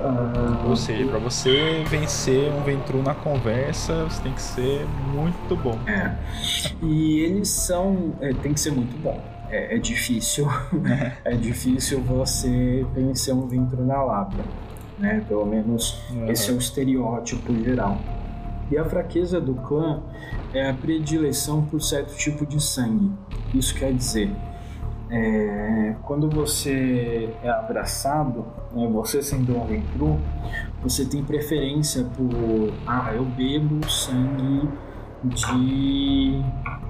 [0.00, 5.54] Uh, Ou seja, para você vencer um Ventru na conversa, você tem que ser muito
[5.56, 5.78] bom.
[5.86, 6.16] É.
[6.82, 8.14] E eles são.
[8.20, 9.22] É, tem que ser muito bom.
[9.50, 10.48] É, é difícil.
[11.22, 14.42] é difícil você vencer um Ventru na Labra.
[15.00, 15.24] Né?
[15.26, 16.30] Pelo menos uhum.
[16.30, 17.98] esse é o estereótipo geral.
[18.70, 20.00] E a fraqueza do clã
[20.54, 23.10] é a predileção por certo tipo de sangue.
[23.52, 24.30] Isso quer dizer,
[25.10, 30.20] é, quando você é abraçado, né, você sendo um ventru,
[30.82, 34.68] você tem preferência por ah, eu bebo sangue
[35.24, 36.40] de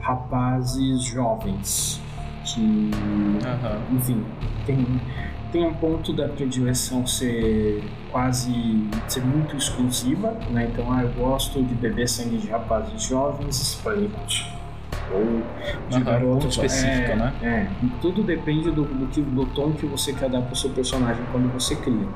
[0.03, 2.01] rapazes jovens
[2.45, 3.97] que, uhum.
[3.97, 4.25] enfim,
[4.67, 5.01] tem
[5.53, 8.53] tem um ponto da predileção ser quase
[9.09, 10.69] ser muito exclusiva, né?
[10.73, 14.47] Então, ah, eu gosto de beber sangue de rapazes jovens hispânicos
[15.13, 15.43] ou
[15.89, 17.35] de uhum, garotos específico, é, né?
[17.43, 17.67] É,
[18.01, 21.23] tudo depende do, do, que, do tom que você quer dar para o seu personagem
[21.33, 22.07] quando você cria.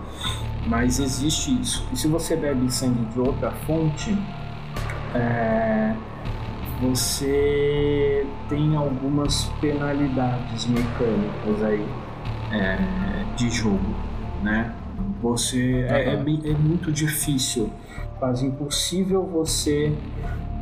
[0.67, 1.87] Mas existe isso.
[1.93, 4.17] E se você bebe sangue de outra fonte,
[5.15, 5.95] é,
[6.81, 11.85] você tem algumas penalidades mecânicas aí
[12.55, 13.95] é, de jogo,
[14.43, 14.73] né?
[15.21, 17.71] Você é, é, é, muito difícil,
[18.19, 19.97] quase impossível você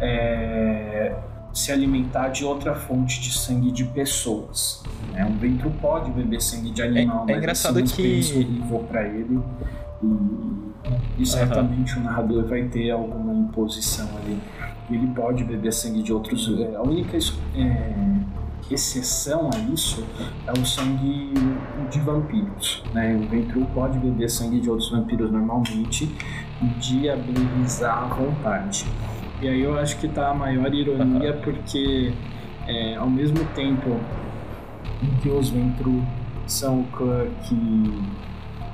[0.01, 1.15] é,
[1.53, 4.83] se alimentar de outra fonte de sangue de pessoas.
[5.13, 5.25] Né?
[5.25, 9.41] Um ventro pode beber sangue de animal, é, é engraçado mas que vou para ele
[10.03, 12.03] e, e certamente uhum.
[12.03, 14.39] o narrador vai ter alguma imposição ali.
[14.91, 16.49] Ele pode beber sangue de outros.
[16.61, 17.95] É, a única é,
[18.71, 20.05] exceção a isso
[20.47, 21.33] é o sangue
[21.91, 22.83] de vampiros.
[22.93, 23.15] Né?
[23.17, 26.15] O ventru pode beber sangue de outros vampiros normalmente
[26.61, 28.87] e diabilizar à vontade.
[29.41, 32.15] E aí eu acho que tá a maior ironia, porque
[32.67, 33.99] é, ao mesmo tempo
[35.03, 36.03] em que os Ventru
[36.47, 38.03] são o clã que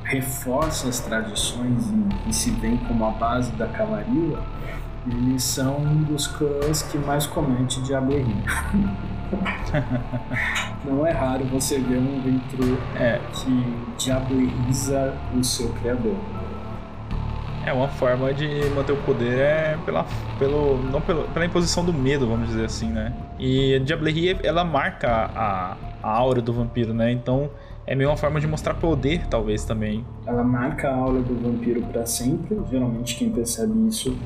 [0.05, 4.39] reforça as tradições e, e se vê como a base da cavalaria,
[5.07, 8.45] eles são um dos clãs que mais comete diableria.
[10.85, 13.21] Não é raro você ver um Ventru é.
[13.33, 16.17] que diableriza o seu criador.
[17.67, 20.07] É uma forma de manter o poder é pela,
[20.39, 23.13] pelo, não pelo, pela imposição do medo, vamos dizer assim, né?
[23.39, 27.13] E a Diablerie, ela marca a, a aura do vampiro, né?
[27.13, 27.51] Então
[27.87, 30.05] é meio uma forma de mostrar poder, talvez, também.
[30.25, 32.59] Ela marca a aura do vampiro para sempre.
[32.71, 34.17] Geralmente quem percebe isso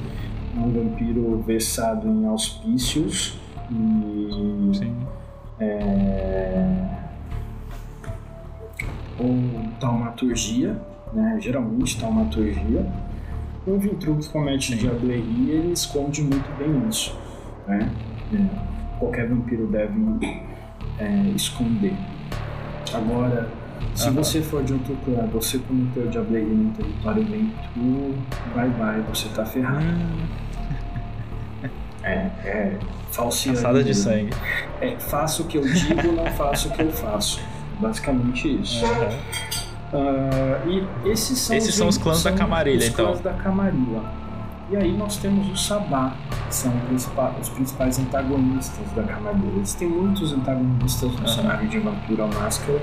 [0.56, 3.40] é um vampiro versado em auspícios
[3.72, 4.76] e...
[4.76, 4.96] Sim.
[5.60, 6.88] É...
[9.18, 10.80] Ou taumaturgia,
[11.12, 11.38] né?
[11.40, 12.86] Geralmente taumaturgia
[13.66, 17.16] um Vintruc que comete diableria, ele esconde muito bem isso.
[17.66, 17.90] Né?
[18.34, 19.94] É, qualquer vampiro deve
[20.98, 21.94] é, esconder.
[22.92, 23.48] Agora,
[23.94, 28.14] se você for de outro clã, você cometeu diableria no território Ventru,
[28.54, 29.84] vai vai, você tá ferrado.
[29.84, 30.42] Hum.
[32.02, 32.78] É, é
[33.12, 33.58] falseando.
[33.58, 34.34] Passada de sangue.
[34.80, 37.40] É, faço o que eu digo, não faço o que eu faço.
[37.78, 38.84] Basicamente isso.
[38.84, 39.52] Uhum.
[39.92, 43.06] Uh, e esses são, esses os, são os clãs são da Camarilla, os então.
[43.06, 44.02] clãs da Camarilla.
[44.70, 46.14] E aí nós temos o Sabá,
[46.48, 46.72] que são
[47.38, 49.52] os principais antagonistas da Camarilla.
[49.56, 51.28] Eles têm muitos antagonistas no uhum.
[51.28, 52.80] cenário de Vampiro à Máscara,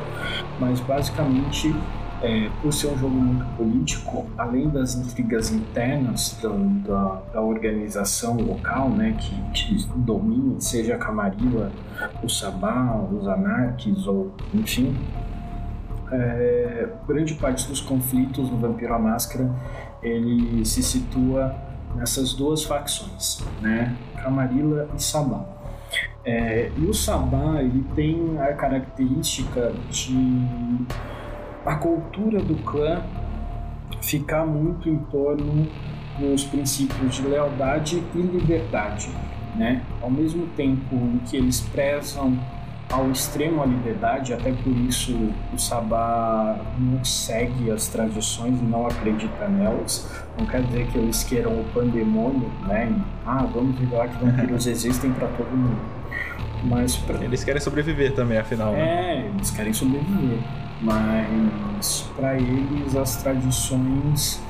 [0.59, 1.73] mas basicamente,
[2.21, 8.35] é, por ser um jogo muito político, além das intrigas internas da, da, da organização
[8.37, 11.71] local, né, que, que domina, seja a Camarilla,
[12.23, 14.95] o Sabá, os Anarques, ou enfim,
[16.11, 19.49] é, grande parte dos conflitos no Vampiro à Máscara
[20.01, 21.55] ele se situa
[21.95, 23.95] nessas duas facções, né?
[24.21, 25.45] Camarilla e Sabá.
[26.23, 30.85] É, e o Sabá ele tem a característica de
[31.69, 33.03] a cultura do clã
[34.01, 35.67] ficar muito em torno
[36.17, 39.09] dos princípios de lealdade e liberdade,
[39.55, 39.83] né?
[40.01, 40.95] Ao mesmo tempo
[41.27, 42.39] que eles prezam
[42.91, 45.13] ao extremo a liberdade, até por isso
[45.53, 50.09] o Sabá não segue as tradições e não acredita nelas.
[50.39, 52.91] Não quer dizer que eles queiram o pandemônio, né?
[52.91, 55.79] E, ah, vamos revelar que vampiros existem para todo mundo.
[56.63, 57.23] Mas pra...
[57.23, 58.71] eles querem sobreviver também, afinal.
[58.71, 58.79] Né?
[58.81, 60.39] É, eles querem sobreviver.
[60.81, 64.41] Mas para eles as tradições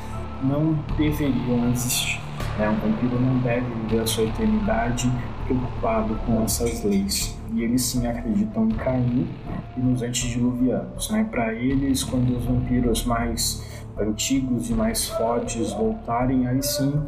[0.43, 2.21] não deveriam existir.
[2.57, 2.69] Né?
[2.69, 5.11] Um vampiro não deve viver a sua eternidade
[5.45, 9.27] preocupado com essas leis e eles sim acreditam em Caim
[9.75, 11.09] e nos antediluvianos.
[11.09, 11.27] Né?
[11.29, 17.01] Para eles, quando os vampiros mais antigos e mais fortes voltarem, aí sim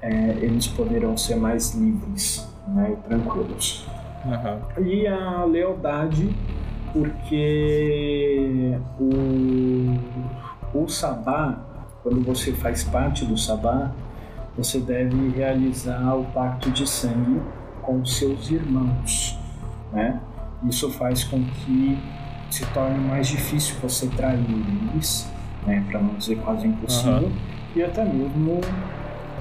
[0.00, 2.92] é, eles poderão ser mais livres né?
[2.92, 3.86] e tranquilos.
[4.24, 4.84] Uhum.
[4.84, 6.34] E a lealdade,
[6.92, 9.98] porque o,
[10.74, 11.58] o Sabá,
[12.02, 13.90] quando você faz parte do Sabá,
[14.56, 17.40] você deve realizar o pacto de sangue
[17.82, 19.40] com seus irmãos
[19.92, 20.20] né?
[20.68, 21.98] Isso faz com que
[22.50, 24.44] se torne mais difícil você trair
[24.92, 25.30] eles,
[25.66, 25.84] né?
[25.90, 27.32] Para não dizer quase impossível, uhum.
[27.76, 28.60] e até mesmo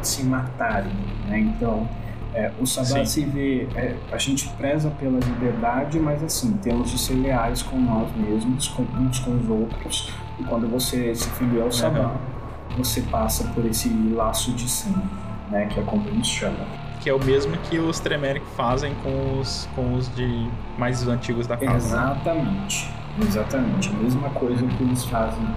[0.02, 0.92] se matarem,
[1.28, 1.40] né?
[1.40, 1.88] Então,
[2.34, 6.98] é, o Sabá se vê, é, a gente preza pela liberdade, mas assim, temos de
[6.98, 11.64] ser leais com nós mesmos, com, uns com os outros, e quando você se filia
[11.64, 12.78] ao Sabá, uhum.
[12.78, 15.02] você passa por esse laço de sangue,
[15.50, 15.66] né?
[15.66, 16.66] Que é como eles chamam
[17.00, 21.48] que é o mesmo que os Tremeric fazem com os, com os de mais antigos
[21.48, 21.78] da casa.
[21.78, 23.90] Exatamente, exatamente.
[23.90, 25.48] A mesma coisa que eles fazem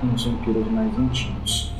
[0.00, 1.72] com os vampiros mais antigos.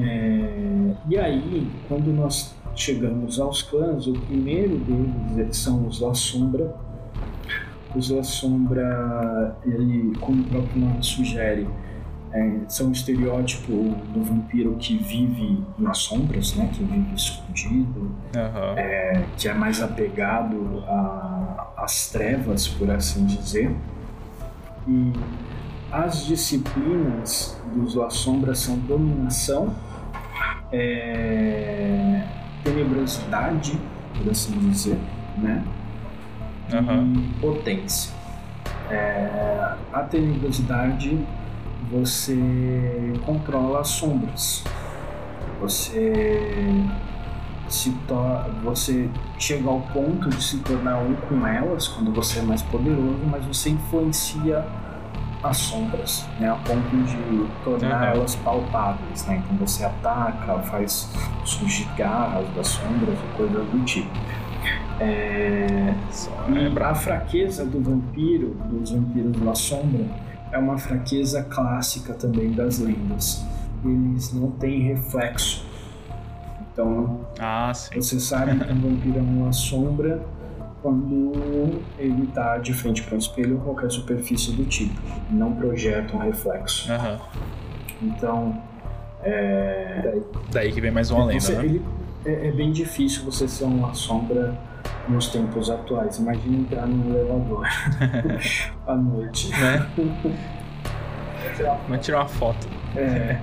[0.00, 0.94] É...
[1.08, 6.74] E aí, quando nós chegamos aos clãs, o primeiro deles são os La Sombra.
[7.94, 11.68] Os La Sombra, ele, como o próprio nome sugere,
[12.32, 13.72] é, são um estereótipo
[14.14, 16.70] do vampiro que vive nas sombras, né?
[16.72, 18.00] Que vive escondido,
[18.34, 18.78] uhum.
[18.78, 20.82] é, que é mais apegado
[21.76, 23.70] às trevas, por assim dizer.
[24.88, 25.12] E
[25.90, 29.74] as disciplinas dos La Sombra são dominação,
[30.72, 32.26] é,
[32.62, 33.78] tenebrosidade,
[34.16, 34.98] por assim dizer,
[35.38, 35.64] né?
[36.72, 37.12] Uhum.
[37.14, 38.12] E potência.
[38.90, 41.18] É, a tenebrosidade
[41.90, 44.64] você controla as sombras.
[45.60, 46.54] Você
[47.68, 47.96] se
[48.62, 49.08] você
[49.38, 53.44] chega ao ponto de se tornar um com elas quando você é mais poderoso, mas
[53.46, 54.64] você influencia
[55.42, 59.42] as sombras, né, a ponto de tornar elas palpáveis, né?
[59.44, 61.10] Então você ataca, faz
[61.44, 64.10] surgir garras das sombras e coisas do tipo.
[65.00, 65.94] É...
[66.48, 70.06] E a fraqueza do vampiro, dos vampiros da sombra,
[70.52, 73.44] é uma fraqueza clássica também das lendas.
[73.84, 75.66] Eles não têm reflexo.
[76.72, 80.22] Então, ah, você sabe que um vampiro é uma sombra
[80.82, 85.00] quando ele está de frente para um espelho ou qualquer superfície do tipo.
[85.30, 86.90] Não projeta um reflexo.
[86.92, 87.18] Uhum.
[88.02, 88.62] Então,
[89.22, 90.00] É...
[90.02, 90.22] Daí.
[90.50, 91.64] Daí que vem mais uma lenda, você, né?
[91.64, 91.82] Ele,
[92.24, 94.58] é, é, bem difícil você ser uma sombra
[95.08, 96.18] nos tempos atuais.
[96.18, 97.66] Imagina entrar num elevador
[98.86, 99.50] à noite.
[99.50, 99.88] Né?
[101.88, 102.68] Vai tirar uma foto.
[102.96, 103.38] É,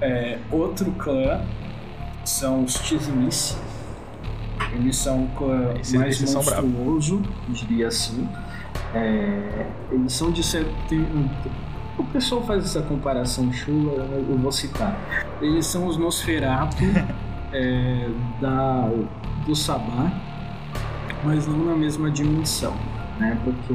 [0.00, 1.40] é, outro clã
[2.24, 3.56] são os Tizimice.
[4.74, 5.28] Eles são
[5.80, 8.28] Esses- mais esses são monstruoso, diria assim.
[8.94, 10.66] É, eles são de ser.
[10.88, 11.06] tem-
[11.98, 14.96] o pessoal faz essa comparação chula, eu vou citar.
[15.40, 16.76] Eles são os Nosferatu
[17.52, 18.08] é,
[18.40, 18.88] da,
[19.46, 20.10] do Sabá,
[21.24, 22.74] mas não na mesma dimensão,
[23.18, 23.38] né?
[23.44, 23.74] Porque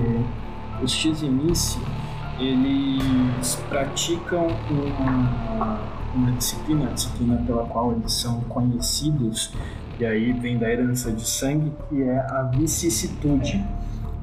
[0.83, 1.79] os Tizimice
[2.39, 5.79] eles praticam uma,
[6.15, 9.51] uma disciplina, a disciplina pela qual eles são conhecidos,
[9.99, 13.63] e aí vem da herança de sangue, que é a vicissitude.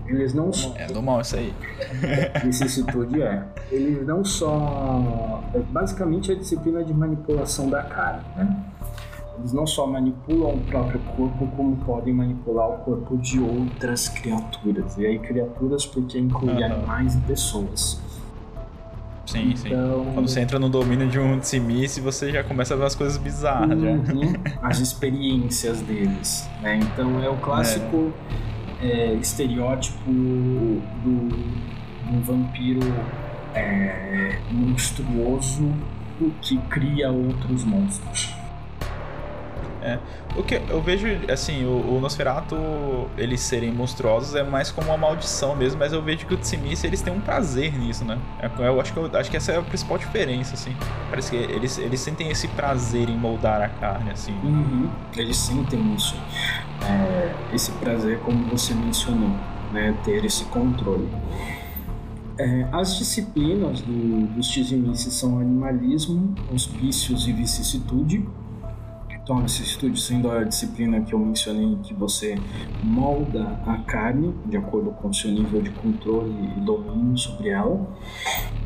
[0.06, 1.52] Eles não É do mal isso aí.
[2.44, 3.42] vicissitude é.
[3.70, 5.42] Eles não só.
[5.54, 8.64] É basicamente a disciplina de manipulação da carne, né?
[9.38, 14.96] Eles não só manipulam o próprio corpo, como podem manipular o corpo de outras criaturas.
[14.96, 16.74] E aí, criaturas porque inclui Aham.
[16.74, 18.00] animais e pessoas.
[19.34, 19.68] Sim, sim.
[19.68, 22.94] Então, Quando você entra no domínio de um Tsimice, você já começa a ver as
[22.94, 23.76] coisas bizarras.
[23.76, 24.32] Uhum,
[24.62, 26.48] as experiências deles.
[26.62, 26.76] Né?
[26.76, 28.12] Então é o clássico
[28.80, 32.80] é, estereótipo do, do vampiro
[33.54, 35.72] é, monstruoso
[36.40, 38.43] que cria outros monstros.
[40.36, 42.56] O que eu vejo, assim, o, o Nosferatu,
[43.18, 46.86] eles serem monstruosos é mais como uma maldição mesmo, mas eu vejo que o Tsimice,
[46.86, 48.18] eles têm um prazer nisso, né?
[48.40, 50.74] É- Eu acho que, eu, acho que essa é a principal diferença, assim.
[51.10, 54.32] Parece que eles, eles sentem esse prazer em moldar a carne, assim.
[54.42, 56.16] Uhum, Eles sentem isso.
[56.82, 59.30] É, esse prazer, como você mencionou,
[59.72, 59.94] né?
[60.04, 61.08] ter esse controle.
[62.36, 68.26] É, as disciplinas do, dos Tizimices são animalismo, hospícios e vicissitude.
[69.24, 72.38] Então, a vicissitude sendo a disciplina que eu mencionei, que você
[72.82, 77.88] molda a carne de acordo com o seu nível de controle e domínio sobre ela.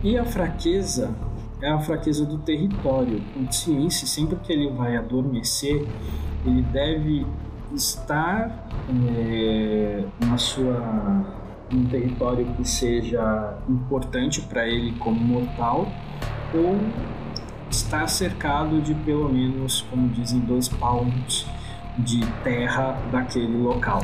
[0.03, 1.15] E a fraqueza
[1.63, 3.23] é a fraqueza do território.
[3.37, 5.87] O Tsimice, sempre que ele vai adormecer,
[6.45, 7.25] ele deve
[7.73, 8.69] estar
[9.17, 11.39] é, na sua
[11.73, 15.87] um território que seja importante para ele como mortal
[16.55, 16.77] ou
[17.89, 21.47] estar cercado de pelo menos, como dizem, dois palmos
[21.97, 24.03] de terra daquele local.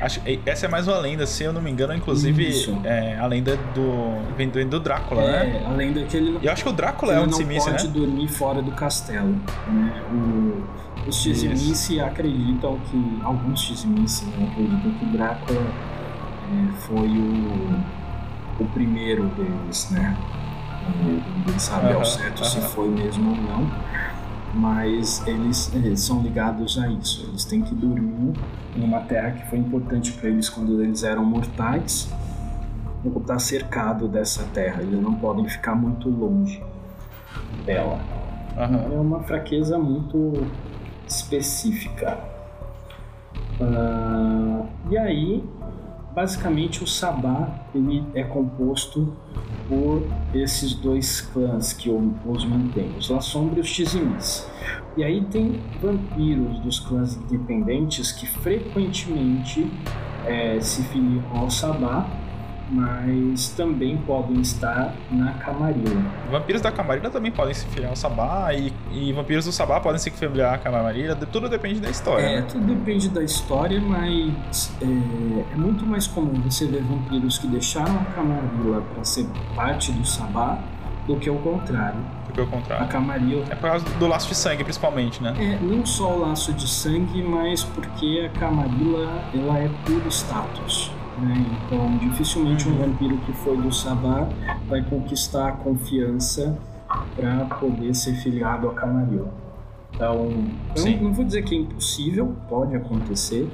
[0.00, 3.56] Acho, essa é mais uma lenda, se eu não me engano, inclusive, é, a lenda
[3.72, 4.34] do.
[4.36, 5.62] vem do, do Drácula, né?
[5.62, 7.86] É, além daquele E eu acho que o Drácula ele é um não Tsimice, pode
[7.86, 7.92] né?
[7.92, 9.40] dormir fora do castelo.
[9.68, 10.02] Né?
[10.12, 17.80] O, os Tizimice acreditam que alguns Tizimice né, acreditam que Drácula é, foi o,
[18.58, 20.16] o primeiro deles, né?
[20.88, 22.68] Ninguém sabe ao Aham, certo se aham.
[22.68, 23.70] foi mesmo ou não,
[24.54, 27.26] mas eles, eles são ligados a isso.
[27.28, 28.34] Eles têm que dormir
[28.76, 32.08] em uma terra que foi importante para eles quando eles eram mortais.
[33.04, 36.62] Ou estar cercado dessa terra, eles não podem ficar muito longe
[37.66, 37.98] dela.
[38.56, 38.92] Aham.
[38.92, 40.46] É uma fraqueza muito
[41.06, 42.18] específica.
[43.60, 45.44] Ah, e aí,
[46.14, 49.12] basicamente, o Sabá ele é composto
[49.68, 54.48] por esses dois clãs que os mantêm, os La Sombra e os Tizimis.
[54.96, 59.66] E aí tem vampiros dos clãs independentes que frequentemente
[60.26, 62.08] eh, se filiam ao Sabá,
[62.70, 66.02] mas também podem estar na Camarilla.
[66.30, 69.98] Vampiros da Camarilla também podem se filiar ao Sabá, e, e vampiros do Sabá podem
[69.98, 72.24] se filiar à Camarilla, tudo depende da história.
[72.24, 72.46] É, né?
[72.48, 74.84] tudo depende da história, mas é,
[75.52, 80.06] é muito mais comum você ver vampiros que deixaram a Camarilla para ser parte do
[80.06, 80.58] Sabá
[81.06, 82.00] do que o contrário.
[82.26, 82.88] Do que o A contrário.
[82.88, 85.34] Camarilla É por causa do laço de sangue, principalmente, né?
[85.38, 90.90] é não só o laço de sangue, mas porque a Camarilla ela é puro status.
[91.18, 91.46] Né?
[91.66, 94.28] Então, dificilmente um vampiro que foi do Sabá
[94.68, 96.58] vai conquistar a confiança
[97.14, 99.32] para poder ser filiado à Camarilla.
[99.94, 100.28] Então,
[100.76, 103.48] não, não vou dizer que é impossível, pode acontecer,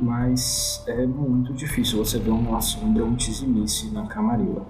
[0.00, 4.66] mas é muito difícil você ver uma sombra, um tizimice na Camarilla.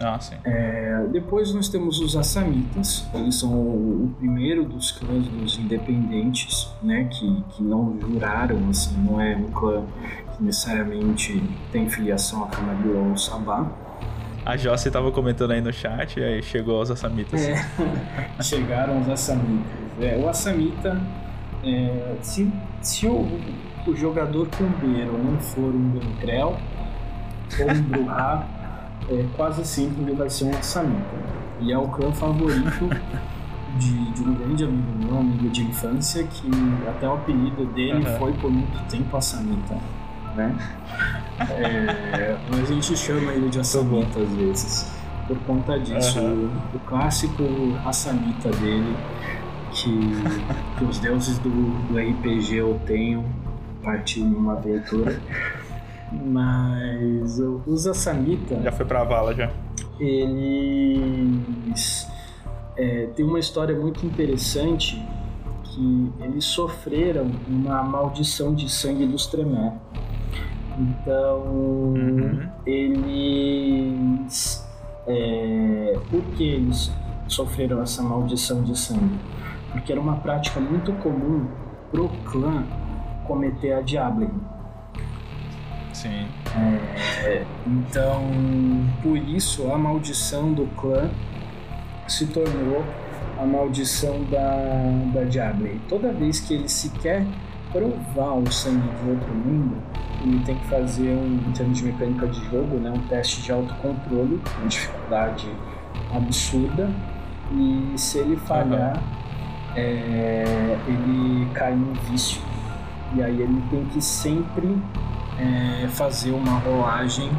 [0.00, 0.34] Ah, sim.
[0.42, 6.68] É, depois nós temos os Assamitas, eles são o, o primeiro dos clãs dos independentes,
[6.82, 9.84] né, que, que não juraram, assim, não é um clã
[10.42, 13.70] necessariamente tem filiação a Camarilla ou Sabá.
[14.44, 17.40] A Jossi tava comentando aí no chat, e aí chegou os Assamitas.
[17.40, 17.64] É,
[18.42, 19.72] chegaram os Assamitas.
[20.00, 21.00] É, o Assamita,
[21.62, 23.40] é, se, se o,
[23.86, 26.58] o jogador combeiro não for um Gangrel
[27.60, 28.46] ou um Bruhá,
[29.08, 31.22] é, quase sempre ele vai ser um Assamita.
[31.60, 32.88] E é o clã favorito
[33.78, 36.50] de, de, um grande amigo meu, amigo de infância, que
[36.88, 38.18] até o apelido dele uhum.
[38.18, 39.76] foi por muito tempo Assamita,
[40.34, 40.56] né?
[41.50, 44.92] é, a gente chama ele de Assamita às vezes,
[45.26, 46.20] por conta disso.
[46.20, 46.50] Uhum.
[46.72, 47.42] O, o, clássico
[47.84, 48.96] Assamita dele,
[49.72, 49.90] que,
[50.78, 53.24] que os deuses do, do RPG eu tenho,
[53.82, 55.20] partiu em uma aventura.
[56.12, 58.60] Mas os Assamita.
[58.62, 59.50] Já foi pra vala já.
[59.98, 61.32] Eles
[62.76, 65.02] é, tem uma história muito interessante
[65.64, 69.74] que eles sofreram uma maldição de sangue dos Tremé.
[70.78, 72.48] Então, uhum.
[72.66, 74.66] eles.
[75.06, 76.92] É, por que eles
[77.26, 79.18] sofreram essa maldição de sangue?
[79.72, 81.46] Porque era uma prática muito comum
[81.90, 82.64] pro clã
[83.26, 84.30] cometer a Diablo.
[85.92, 86.26] Sim.
[87.24, 88.22] É, então,
[89.02, 91.10] por isso, a maldição do clã
[92.06, 92.82] se tornou
[93.38, 95.66] a maldição da, da Diablo.
[95.66, 97.26] E toda vez que ele se quer
[97.72, 99.76] provar o sangue de outro mundo,
[100.22, 103.50] ele tem que fazer um, em termos de mecânica de jogo, né, um teste de
[103.50, 105.48] autocontrole, com dificuldade
[106.14, 106.90] absurda.
[107.52, 109.02] E se ele falhar, uhum.
[109.76, 112.40] é, ele cai num vício.
[113.14, 114.76] E aí ele tem que sempre
[115.38, 117.30] é, fazer uma rolagem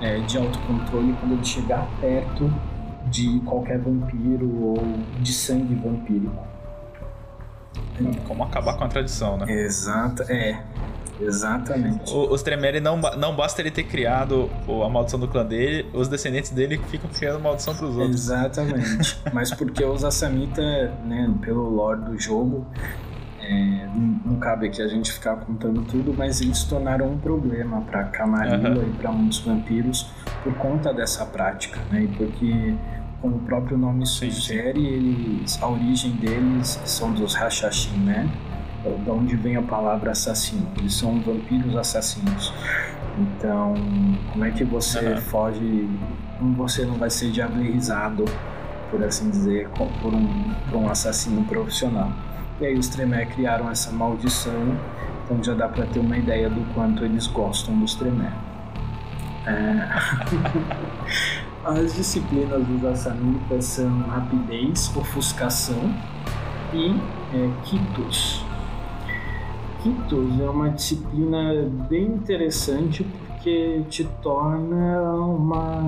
[0.00, 2.52] é, de autocontrole quando ele chegar perto
[3.06, 4.82] de qualquer vampiro ou
[5.20, 6.51] de sangue vampírico.
[8.26, 9.52] Como acabar com a tradição, né?
[9.52, 10.62] Exato, é.
[11.20, 12.12] Exatamente.
[12.12, 14.50] O, os Tremere não, não basta ele ter criado
[14.84, 18.16] a maldição do clã dele, os descendentes dele ficam criando maldição pros outros.
[18.16, 19.20] Exatamente.
[19.32, 20.62] Mas porque os Assamita,
[21.04, 22.66] né, pelo lore do jogo,
[23.40, 23.88] é,
[24.24, 28.04] não, cabe aqui a gente ficar contando tudo, mas eles se tornaram um problema para
[28.04, 28.88] Camarilla uhum.
[28.88, 30.10] e para muitos vampiros
[30.44, 32.02] por conta dessa prática, né?
[32.04, 32.74] E porque
[33.22, 38.28] como o próprio nome sugere, eles, a origem deles são dos Hashashin, né?
[39.06, 40.66] Da onde vem a palavra assassino.
[40.76, 42.52] Eles são vampiros assassinos.
[43.16, 43.74] Então,
[44.32, 45.16] como é que você uhum.
[45.18, 45.88] foge?
[46.36, 48.24] Como você não vai ser diablerizado,
[48.90, 52.12] por assim dizer, por um, por um assassino profissional?
[52.60, 54.76] E aí os Tremé criaram essa maldição,
[55.24, 58.32] então já dá para ter uma ideia do quanto eles gostam dos Tremé.
[59.46, 61.42] É...
[61.64, 65.94] As disciplinas dos assamitas são rapidez, ofuscação
[66.74, 66.90] e
[67.32, 68.44] é, quitos.
[69.80, 75.78] Quitos é uma disciplina bem interessante porque te torna uma,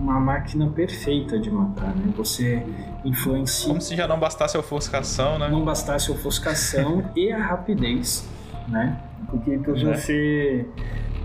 [0.00, 2.12] uma máquina perfeita de matar, né?
[2.16, 2.64] Você
[3.04, 3.68] influencia...
[3.68, 5.48] Como se já não bastasse a ofuscação, né?
[5.48, 8.28] Não bastasse a ofuscação e a rapidez,
[8.68, 9.00] né?
[9.28, 10.64] Porque então, você,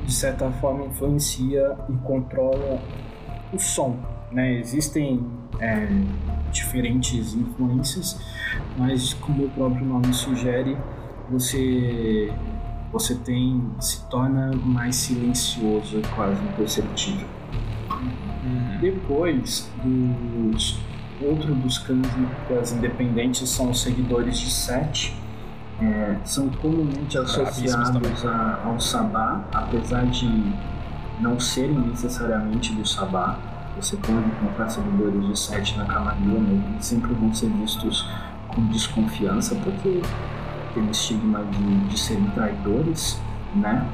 [0.04, 2.80] de certa forma, influencia e controla
[3.54, 3.98] o som.
[4.32, 4.60] Né?
[4.60, 5.26] Existem
[5.60, 5.88] é,
[6.52, 8.20] diferentes influências,
[8.78, 10.78] mas como o próprio nome sugere,
[11.30, 12.34] você
[12.92, 17.26] você tem se torna mais silencioso, quase imperceptível.
[17.90, 18.78] Uhum.
[18.82, 20.78] Depois dos
[21.22, 25.16] outro dos cães independentes são os seguidores de Sete.
[25.82, 30.28] É, são comumente associados a, ao Sabá, apesar de
[31.22, 33.38] não serem necessariamente do Sabá.
[33.76, 38.08] Você pode encontrar seguidores de sete na Camarilla, mas eles sempre vão ser vistos
[38.48, 40.02] com desconfiança porque
[40.74, 43.20] tem o estigma de, de serem traidores,
[43.56, 43.88] né?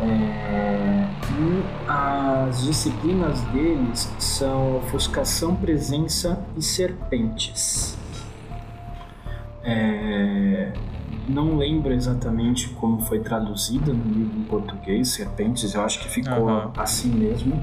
[0.00, 1.06] É,
[1.38, 7.98] e as disciplinas deles são ofuscação, presença e serpentes.
[9.62, 10.72] É,
[11.28, 16.48] não lembro exatamente como foi traduzida no livro em português, Serpentes, eu acho que ficou
[16.48, 16.70] uhum.
[16.76, 17.62] assim mesmo.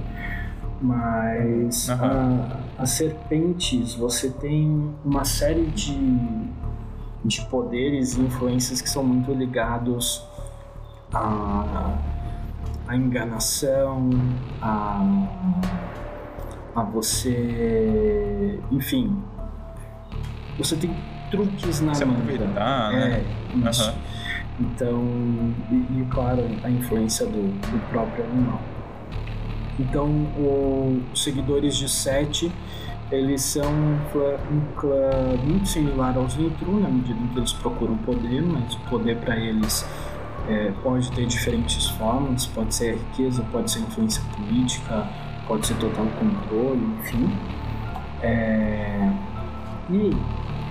[0.79, 2.45] Mas uhum.
[2.77, 5.97] as serpentes, você tem uma série de,
[7.25, 10.23] de poderes e influências que são muito ligados
[11.11, 11.97] à,
[12.87, 14.09] à enganação,
[14.61, 15.03] a,
[16.75, 18.59] a você.
[18.71, 19.17] Enfim,
[20.59, 20.95] você tem
[21.29, 23.23] truques na Se aproveitar, né?
[23.55, 23.89] É, isso.
[23.89, 23.97] Uhum.
[24.59, 25.03] Então,
[25.71, 28.61] e, e, claro, a influência do, do próprio animal.
[29.79, 32.51] Então, o, os seguidores de Sete,
[33.11, 37.53] eles são um clã, um clã muito similar aos Nitru, na medida em que eles
[37.53, 39.87] procuram poder, mas o poder para eles
[40.49, 45.07] é, pode ter diferentes formas, pode ser riqueza, pode ser influência política,
[45.47, 47.29] pode ser total controle, enfim.
[48.23, 49.11] É,
[49.91, 50.11] e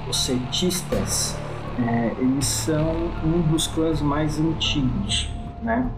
[0.08, 1.36] os setistas,
[1.78, 5.28] é, eles são um dos clãs mais antigos,
[5.62, 5.90] né?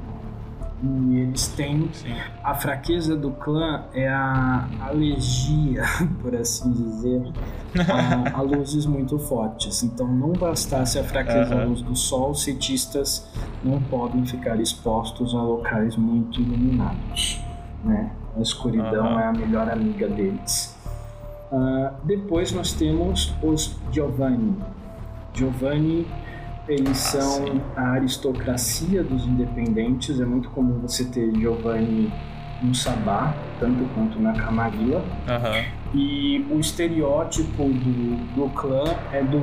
[0.80, 1.88] E eles têm.
[1.92, 2.14] Sim.
[2.42, 5.82] A fraqueza do clã é a alergia,
[6.22, 7.32] por assim dizer,
[7.90, 9.82] a, a luzes muito fortes.
[9.82, 11.66] Então, não bastasse a fraqueza à Aham.
[11.66, 13.26] luz do sol, citistas
[13.64, 17.40] não podem ficar expostos a locais muito iluminados.
[17.84, 18.12] Né?
[18.36, 19.20] A escuridão Aham.
[19.20, 20.77] é a melhor amiga deles.
[21.52, 24.56] Ah, depois nós temos os Giovanni.
[25.32, 26.06] Giovanni,
[26.68, 30.20] eles são a aristocracia dos independentes.
[30.20, 32.12] É muito comum você ter Giovanni
[32.62, 35.02] no Sabá, tanto quanto na Camarilla.
[35.26, 35.64] Aham.
[35.94, 39.40] E o estereótipo do, do clã é do,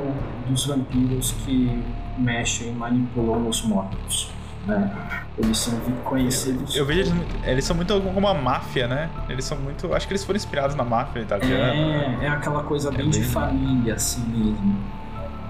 [0.48, 1.84] dos vampiros que
[2.18, 4.32] mexem e manipulam os mortos.
[4.66, 4.92] Né?
[5.38, 6.76] Eles são conhecidos.
[6.76, 7.14] Eu vejo eles,
[7.44, 9.10] eles são muito como uma máfia, né?
[9.30, 9.94] Eles são muito.
[9.94, 11.74] Acho que eles foram inspirados na máfia italiana.
[11.74, 14.76] É, é aquela coisa bem de bem- família, assim mesmo.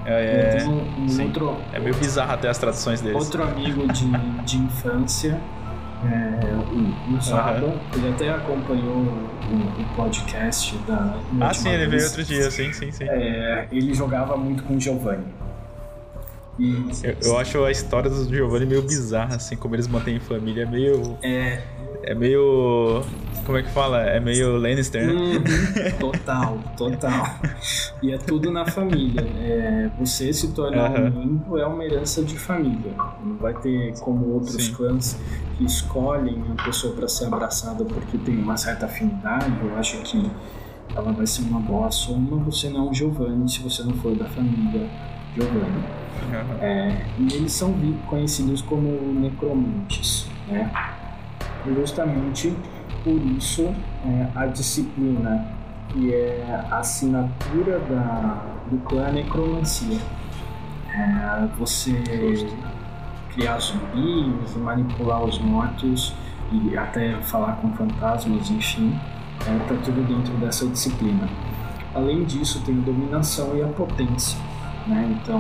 [0.05, 3.17] É, tenho um, um outro, é meio bizarro até as traduções deles.
[3.17, 4.05] outro amigo de,
[4.43, 5.39] de infância,
[6.05, 11.15] é, o, o Zaba, ele até acompanhou o, o podcast da.
[11.41, 12.05] Ah, sim, ele veio vez.
[12.05, 13.05] outro dia, sim, sim, sim.
[13.05, 15.25] É, ele jogava muito com o Giovanni.
[17.03, 20.65] Eu, eu acho a história do Giovanni meio bizarra, assim, como eles mantêm família, é
[20.65, 21.17] meio.
[21.21, 21.61] é.
[22.07, 23.01] É meio.
[23.45, 24.01] Como é que fala?
[24.01, 25.13] É meio Lannister, né?
[25.13, 25.43] uhum,
[25.99, 27.39] total, total.
[28.01, 29.21] E é tudo na família.
[29.39, 31.09] É, você se tornar Aham.
[31.09, 32.93] um membro é uma herança de família.
[33.23, 34.73] Não vai ter como outros Sim.
[34.73, 35.17] clãs
[35.57, 39.51] que escolhem uma pessoa para ser abraçada porque tem uma certa afinidade.
[39.63, 40.29] Eu acho que
[40.95, 42.37] ela vai ser uma boa soma.
[42.45, 44.87] Você não é um Giovanni se você não for da família
[45.35, 45.83] Giovanni.
[46.61, 47.75] É, e eles são
[48.07, 48.89] conhecidos como
[49.19, 50.71] necromantes, né?
[51.65, 52.55] E justamente
[53.03, 53.73] por isso
[54.05, 55.45] é, a disciplina
[55.89, 59.99] que é a assinatura da, do clã necromancia.
[60.93, 61.93] É, você
[63.33, 66.15] criar zumbis, manipular os mortos
[66.51, 68.97] e até falar com fantasmas, enfim,
[69.41, 71.27] é, tá tudo dentro dessa disciplina.
[71.93, 74.37] Além disso, tem a dominação e a potência,
[74.87, 75.19] né?
[75.21, 75.39] Então,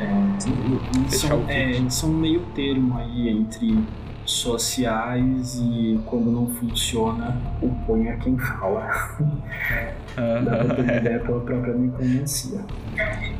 [0.00, 3.78] é, são, é, são um meio termo aí entre
[4.24, 8.88] sociais e quando não funciona, o põe a quem fala.
[10.16, 12.60] Dá pra ter ideia pela própria necromancia.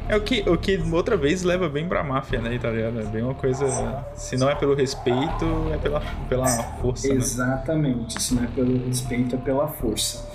[0.09, 3.03] É o que, o que outra vez leva bem pra máfia, né, italiana?
[3.03, 4.05] É bem uma coisa.
[4.15, 7.15] Se não é pelo respeito, é pela, pela força, né?
[7.15, 10.27] Exatamente, se não é pelo respeito, é pela força.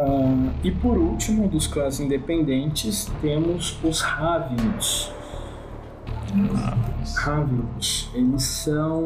[0.00, 5.12] Ah, e por último, dos clãs independentes, temos os Ravinos.
[7.16, 9.04] Ravinos, eles são.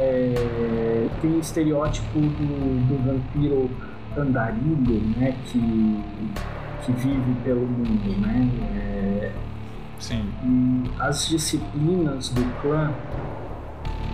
[0.00, 3.70] É, tem o estereótipo do, do vampiro
[4.16, 5.36] andarilho, né?
[5.46, 5.60] Que,
[6.84, 8.50] que vive pelo mundo, né?
[8.74, 9.32] É,
[10.00, 10.28] Sim.
[10.42, 12.92] e as disciplinas do clã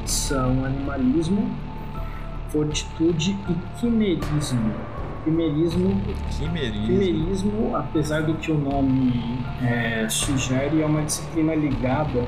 [0.05, 1.51] são animalismo,
[2.51, 4.94] fortitude e quimerismo.
[5.25, 6.01] Quimerismo,
[6.39, 6.87] Quimerismo.
[6.87, 12.23] quimerismo apesar do que o nome é, sugere, é uma disciplina ligada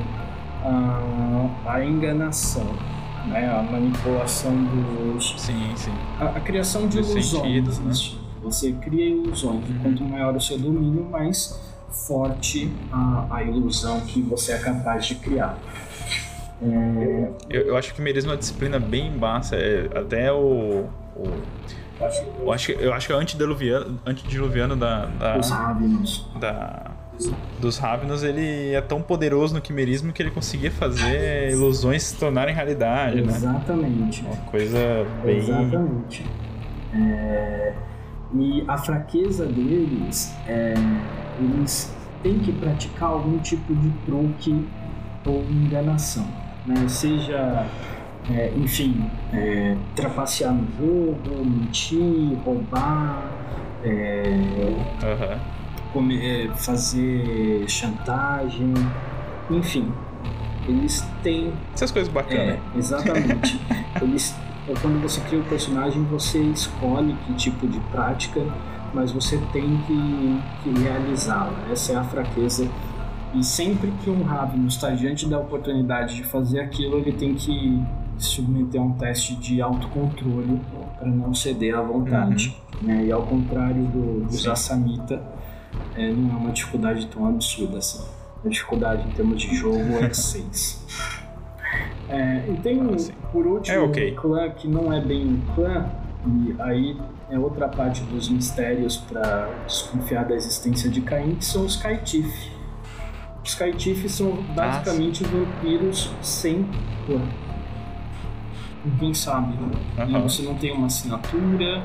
[0.64, 2.66] à, à enganação,
[3.26, 3.48] né?
[3.48, 5.34] à manipulação dos.
[5.38, 5.92] Sim, sim.
[6.18, 7.26] a, a criação de Dos ilusões.
[7.42, 7.92] sentidos, né?
[8.42, 9.62] Você cria ilusões.
[9.68, 11.60] E quanto maior o seu domínio, mais
[11.90, 15.58] forte a, a ilusão que você é capaz de criar.
[16.62, 19.56] É, Eu, eu acho que quimerismo é uma disciplina bem massa.
[19.56, 20.86] É, até o.
[21.16, 21.24] o
[22.00, 26.26] eu, acho, que- eu acho que é o antediluviano, antediluviano da, da, os Ravenos.
[26.38, 26.90] da-
[27.60, 32.54] dos Ravenos, ele é tão poderoso no quimerismo que ele conseguia fazer ilusões se tornarem
[32.54, 33.32] realidade, né?
[33.32, 34.22] Exatamente.
[34.24, 34.78] Uma coisa
[35.24, 35.38] bem.
[35.38, 36.26] Exatamente.
[36.94, 37.72] É,
[38.34, 40.74] e a fraqueza deles é
[41.38, 44.66] eles têm que praticar algum tipo de truque
[45.24, 46.26] ou enganação,
[46.66, 46.86] né?
[46.88, 47.66] Seja,
[48.30, 53.30] é, enfim, é, trapacear no jogo, mentir, roubar,
[53.84, 54.30] é,
[55.02, 55.40] Aham.
[55.92, 58.72] come- é, fazer chantagem,
[59.50, 59.92] enfim,
[60.68, 62.40] eles têm Essas coisas bacanas.
[62.48, 63.60] é, exatamente.
[64.02, 64.34] Eles,
[64.68, 68.42] é, quando você cria o personagem, você escolhe que tipo de prática,
[68.92, 71.54] mas você tem que, que realizá-la.
[71.70, 72.68] Essa é a fraqueza.
[73.32, 77.80] E sempre que um Ravno está diante da oportunidade de fazer aquilo, ele tem que
[78.18, 80.60] se submeter a um teste de autocontrole
[80.98, 82.56] para não ceder à vontade.
[82.82, 83.04] né?
[83.06, 84.32] E ao contrário do, do.
[84.36, 85.22] Zassamita,
[85.94, 88.04] é, não é uma dificuldade tão absurda assim.
[88.44, 90.84] A dificuldade em termos de jogo é 6.
[92.08, 93.12] É, e tem, Ah, sim.
[93.32, 94.12] por último, É ok.
[94.12, 95.86] um clã que não é bem um clã,
[96.24, 96.96] e aí
[97.28, 102.32] é outra parte dos mistérios para desconfiar da existência de Caim, que são os Kaitif.
[103.44, 106.64] Os Kaitif são basicamente vampiros sem
[107.06, 107.20] clã.
[108.86, 109.66] Impensável.
[109.96, 110.20] Né?
[110.22, 111.82] Você não tem uma assinatura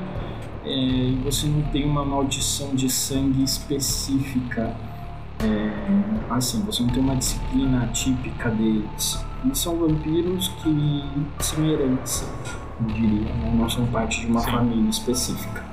[0.64, 4.76] é, você não tem uma maldição de sangue específica.
[5.42, 5.72] É,
[6.30, 9.24] assim, você não tem uma disciplina típica deles.
[9.44, 11.04] E são vampiros que
[11.40, 12.24] são herantes,
[12.80, 13.52] eu diria, né?
[13.56, 14.50] não são parte de uma Sim.
[14.52, 15.64] família específica.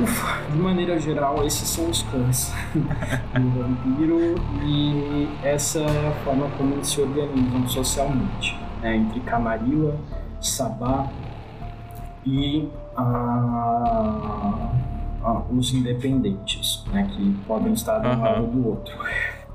[0.00, 6.48] Ufa, de maneira geral, esses são os clãs do vampiro e essa é a forma
[6.56, 8.96] como eles se organizam socialmente, né?
[8.96, 9.96] entre Camarilla,
[10.40, 11.08] Sabá
[12.24, 13.02] e a,
[15.22, 17.08] a, os independentes, né?
[17.10, 18.22] que podem estar de um uhum.
[18.22, 18.94] lado do outro.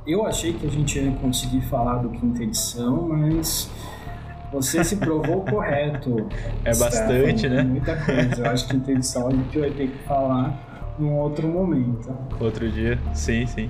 [0.05, 3.71] Eu achei que a gente ia conseguir falar do quinta edição, mas
[4.51, 6.27] você se provou correto.
[6.63, 7.63] É bastante, né?
[7.63, 8.41] Muita coisa.
[8.41, 12.15] Eu acho que quinta edição a gente vai ter que falar num outro momento.
[12.39, 13.69] Outro dia, sim, sim.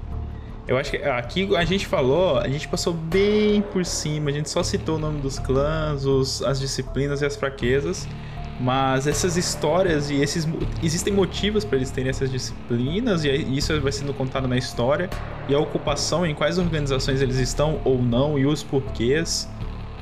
[0.68, 4.50] Eu acho que aqui a gente falou, a gente passou bem por cima, a gente
[4.50, 8.08] só citou o nome dos clãs, os, as disciplinas e as fraquezas.
[8.60, 10.48] Mas essas histórias e esses
[10.82, 15.10] existem motivos para eles terem essas disciplinas e isso vai sendo contado na história
[15.50, 19.50] e a ocupação em quais organizações eles estão ou não e os porquês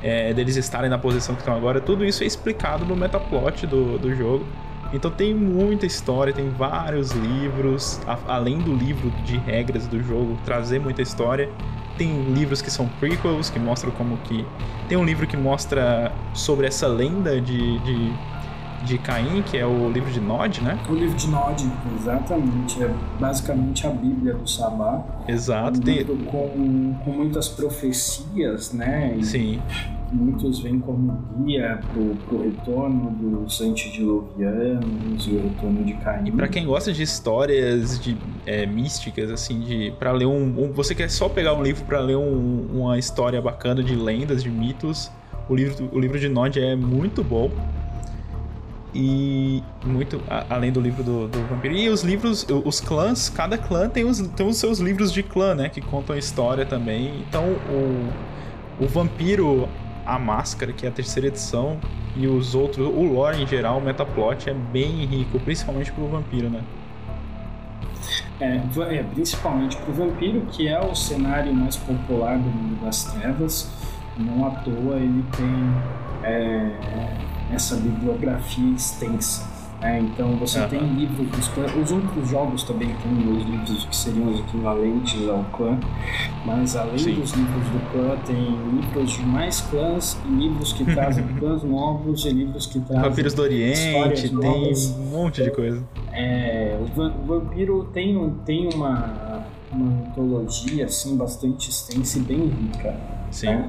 [0.04, 3.98] é, deles estarem na posição que estão agora, tudo isso é explicado no metaplot do,
[3.98, 4.46] do jogo.
[4.94, 10.38] Então tem muita história, tem vários livros, a, além do livro de regras do jogo,
[10.44, 11.50] trazer muita história.
[11.98, 14.46] Tem livros que são prequels, que mostram como que.
[14.88, 18.12] Tem um livro que mostra sobre essa lenda de, de
[18.84, 20.78] de Caim, que é o livro de Nod, né?
[20.88, 21.66] O livro de Nod,
[21.98, 22.82] exatamente.
[22.82, 25.02] É basicamente a Bíblia do Sabá.
[25.26, 25.80] Exato.
[25.80, 29.14] Um livro com, com muitas profecias, né?
[29.16, 29.62] E Sim.
[30.14, 31.12] Muitos vêm como
[31.44, 36.28] guia pro, pro retorno dos antediluvianos e o retorno de Caim.
[36.28, 38.16] E para quem gosta de histórias de
[38.46, 41.98] é, místicas, assim, de para ler um, um, Você quer só pegar um livro para
[41.98, 45.10] ler um, uma história bacana de lendas, de mitos,
[45.48, 47.50] o livro, o livro de Nod é muito bom.
[48.94, 51.74] E muito a, além do livro do, do, vampiro.
[51.74, 55.52] E os livros os clãs cada clã tem os, tem os seus livros de clã
[55.52, 57.24] né que contam a história também.
[57.28, 59.68] Então o, o vampiro
[60.04, 61.78] a máscara que é a terceira edição
[62.16, 66.50] e os outros o lore em geral o metaplot é bem rico principalmente pro vampiro
[66.50, 66.62] né
[68.40, 68.60] é,
[68.96, 73.70] é principalmente pro vampiro que é o cenário mais popular do mundo das trevas
[74.16, 76.70] não à toa ele tem é,
[77.52, 79.53] essa bibliografia extensa.
[79.84, 80.00] Né?
[80.00, 80.68] Então você uhum.
[80.68, 85.28] tem livros dos clãs, os outros jogos também têm os livros que seriam os equivalentes
[85.28, 85.78] ao clã,
[86.46, 87.14] mas além Sim.
[87.20, 92.24] dos livros do clã, tem livros de mais clãs e livros que trazem clãs novos
[92.24, 93.10] e livros que trazem.
[93.10, 93.80] Vampiros do Oriente,
[94.30, 95.84] tem um monte de coisa.
[96.10, 102.96] É, o Vampiro tem, tem uma, uma mitologia assim, bastante extensa e bem rica.
[103.30, 103.48] Sim.
[103.48, 103.68] Né?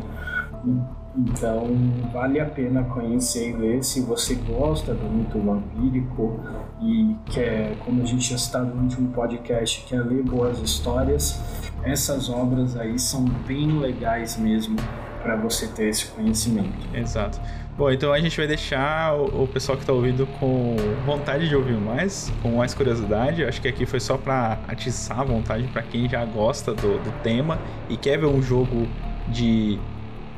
[1.18, 1.68] Então
[2.12, 6.40] vale a pena conhecer e ler se você gosta do mito vampírico
[6.82, 11.42] e quer, como a gente já está no último podcast, quer ler boas histórias.
[11.84, 14.76] Essas obras aí são bem legais mesmo
[15.22, 16.76] para você ter esse conhecimento.
[16.94, 17.40] Exato.
[17.78, 21.78] Bom, então a gente vai deixar o, pessoal que está ouvindo com vontade de ouvir
[21.78, 23.44] mais, com mais curiosidade.
[23.44, 27.12] Acho que aqui foi só para atiçar a vontade para quem já gosta do, do
[27.22, 27.60] tema
[27.90, 28.88] e quer ver um jogo
[29.28, 29.78] de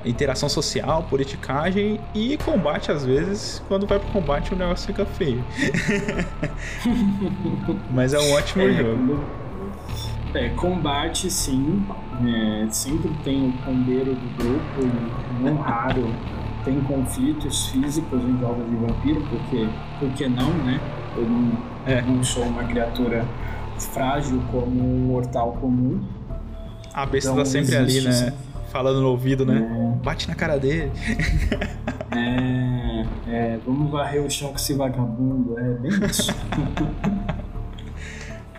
[0.06, 3.62] interação social, politicagem e combate às vezes.
[3.68, 5.44] Quando vai pro combate o negócio fica feio.
[7.92, 9.24] Mas é um ótimo é, jogo.
[10.34, 11.86] É, combate sim.
[12.26, 16.14] É, sempre tem o combeiro do grupo e não raro
[16.68, 19.70] tem conflitos físicos em jogos de vampiro, porque,
[20.00, 20.82] porque não, né?
[21.16, 21.52] Eu não,
[21.86, 22.02] é.
[22.02, 23.26] não sou uma criatura
[23.94, 26.04] frágil como um mortal comum.
[26.94, 28.34] A besta então, tá sempre ali, né?
[28.72, 29.58] Falando no ouvido, né?
[29.58, 30.04] É.
[30.04, 30.92] Bate na cara dele.
[32.10, 36.34] É, é, vamos varrer o chão com esse vagabundo, é bem isso.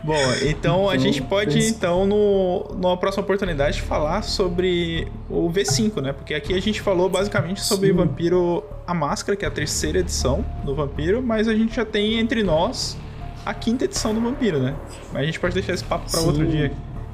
[0.02, 1.74] Bom, então, então, a gente pode, penso...
[1.74, 6.12] então, no, numa próxima oportunidade, falar sobre o V5, né?
[6.12, 7.94] Porque aqui a gente falou basicamente sobre Sim.
[7.94, 12.18] Vampiro a Máscara, que é a terceira edição do Vampiro, mas a gente já tem
[12.18, 12.96] entre nós
[13.44, 14.74] a quinta edição do Vampiro, né?
[15.12, 16.72] Mas a gente pode deixar esse papo para outro dia.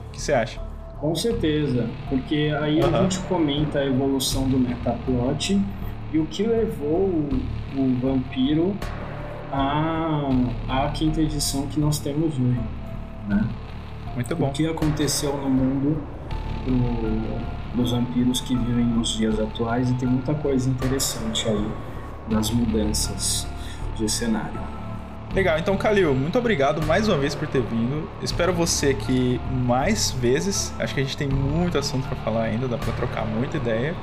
[0.08, 0.60] O que você acha?
[1.04, 2.96] Com certeza, porque aí uhum.
[2.96, 5.60] a gente comenta a evolução do metaplot
[6.10, 7.28] e o que levou o,
[7.76, 8.74] o vampiro
[9.52, 10.30] à,
[10.66, 12.58] à quinta edição que nós temos hoje.
[13.28, 13.46] Né?
[14.14, 14.48] Muito bom.
[14.48, 16.02] O que aconteceu no mundo
[16.64, 21.68] do, dos vampiros que vivem nos dias atuais e tem muita coisa interessante aí
[22.30, 23.46] das mudanças
[23.94, 24.73] de cenário.
[25.34, 28.08] Legal, então Kalil, muito obrigado mais uma vez por ter vindo.
[28.22, 30.72] Espero você aqui mais vezes.
[30.78, 33.96] Acho que a gente tem muito assunto para falar ainda, dá para trocar muita ideia.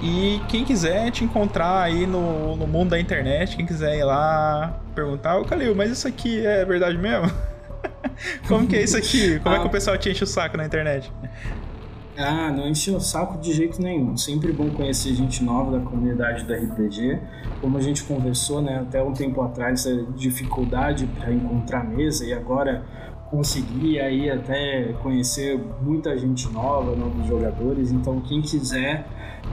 [0.00, 4.78] E quem quiser te encontrar aí no, no mundo da internet, quem quiser ir lá
[4.94, 7.28] perguntar, ô Calil, mas isso aqui é verdade mesmo?
[8.46, 9.40] Como que é isso aqui?
[9.40, 9.70] Como é que o ah.
[9.70, 11.12] pessoal te enche o saco na internet?
[12.22, 14.16] Ah, não enche o saco de jeito nenhum.
[14.16, 17.18] Sempre bom conhecer gente nova da comunidade da RPG.
[17.60, 22.32] Como a gente conversou, né, até um tempo atrás, a dificuldade para encontrar mesa e
[22.32, 22.84] agora
[23.30, 27.90] consegui aí até conhecer muita gente nova, novos jogadores.
[27.90, 29.06] Então, quem quiser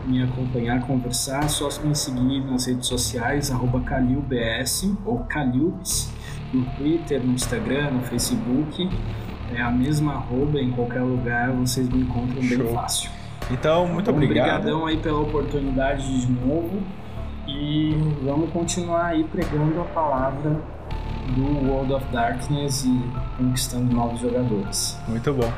[0.06, 3.52] me acompanhar, conversar, é só me seguir nas redes sociais,
[3.86, 6.12] CalilBS ou Calilps,
[6.54, 8.90] no Twitter, no Instagram, no Facebook.
[9.56, 12.58] É a mesma arroba em qualquer lugar, vocês me encontram Show.
[12.58, 13.10] bem fácil.
[13.50, 14.60] Então, muito então, obrigado.
[14.60, 16.82] Obrigadão aí pela oportunidade de novo.
[17.48, 20.62] E vamos continuar aí pregando a palavra
[21.36, 23.02] do World of Darkness e
[23.38, 25.00] conquistando novos jogadores.
[25.08, 25.52] Muito bom.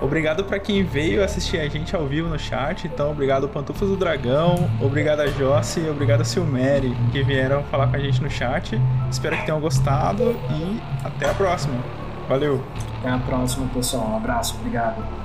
[0.00, 2.88] Obrigado para quem veio assistir a gente ao vivo no chat.
[2.88, 7.86] Então, obrigado Pantufas do Dragão, obrigado a Jossi e obrigado a Silmeri que vieram falar
[7.86, 8.78] com a gente no chat.
[9.08, 12.01] Espero que tenham gostado e até a próxima.
[12.28, 12.62] Valeu!
[13.00, 14.10] Até a próxima, pessoal.
[14.10, 15.21] Um abraço, obrigado.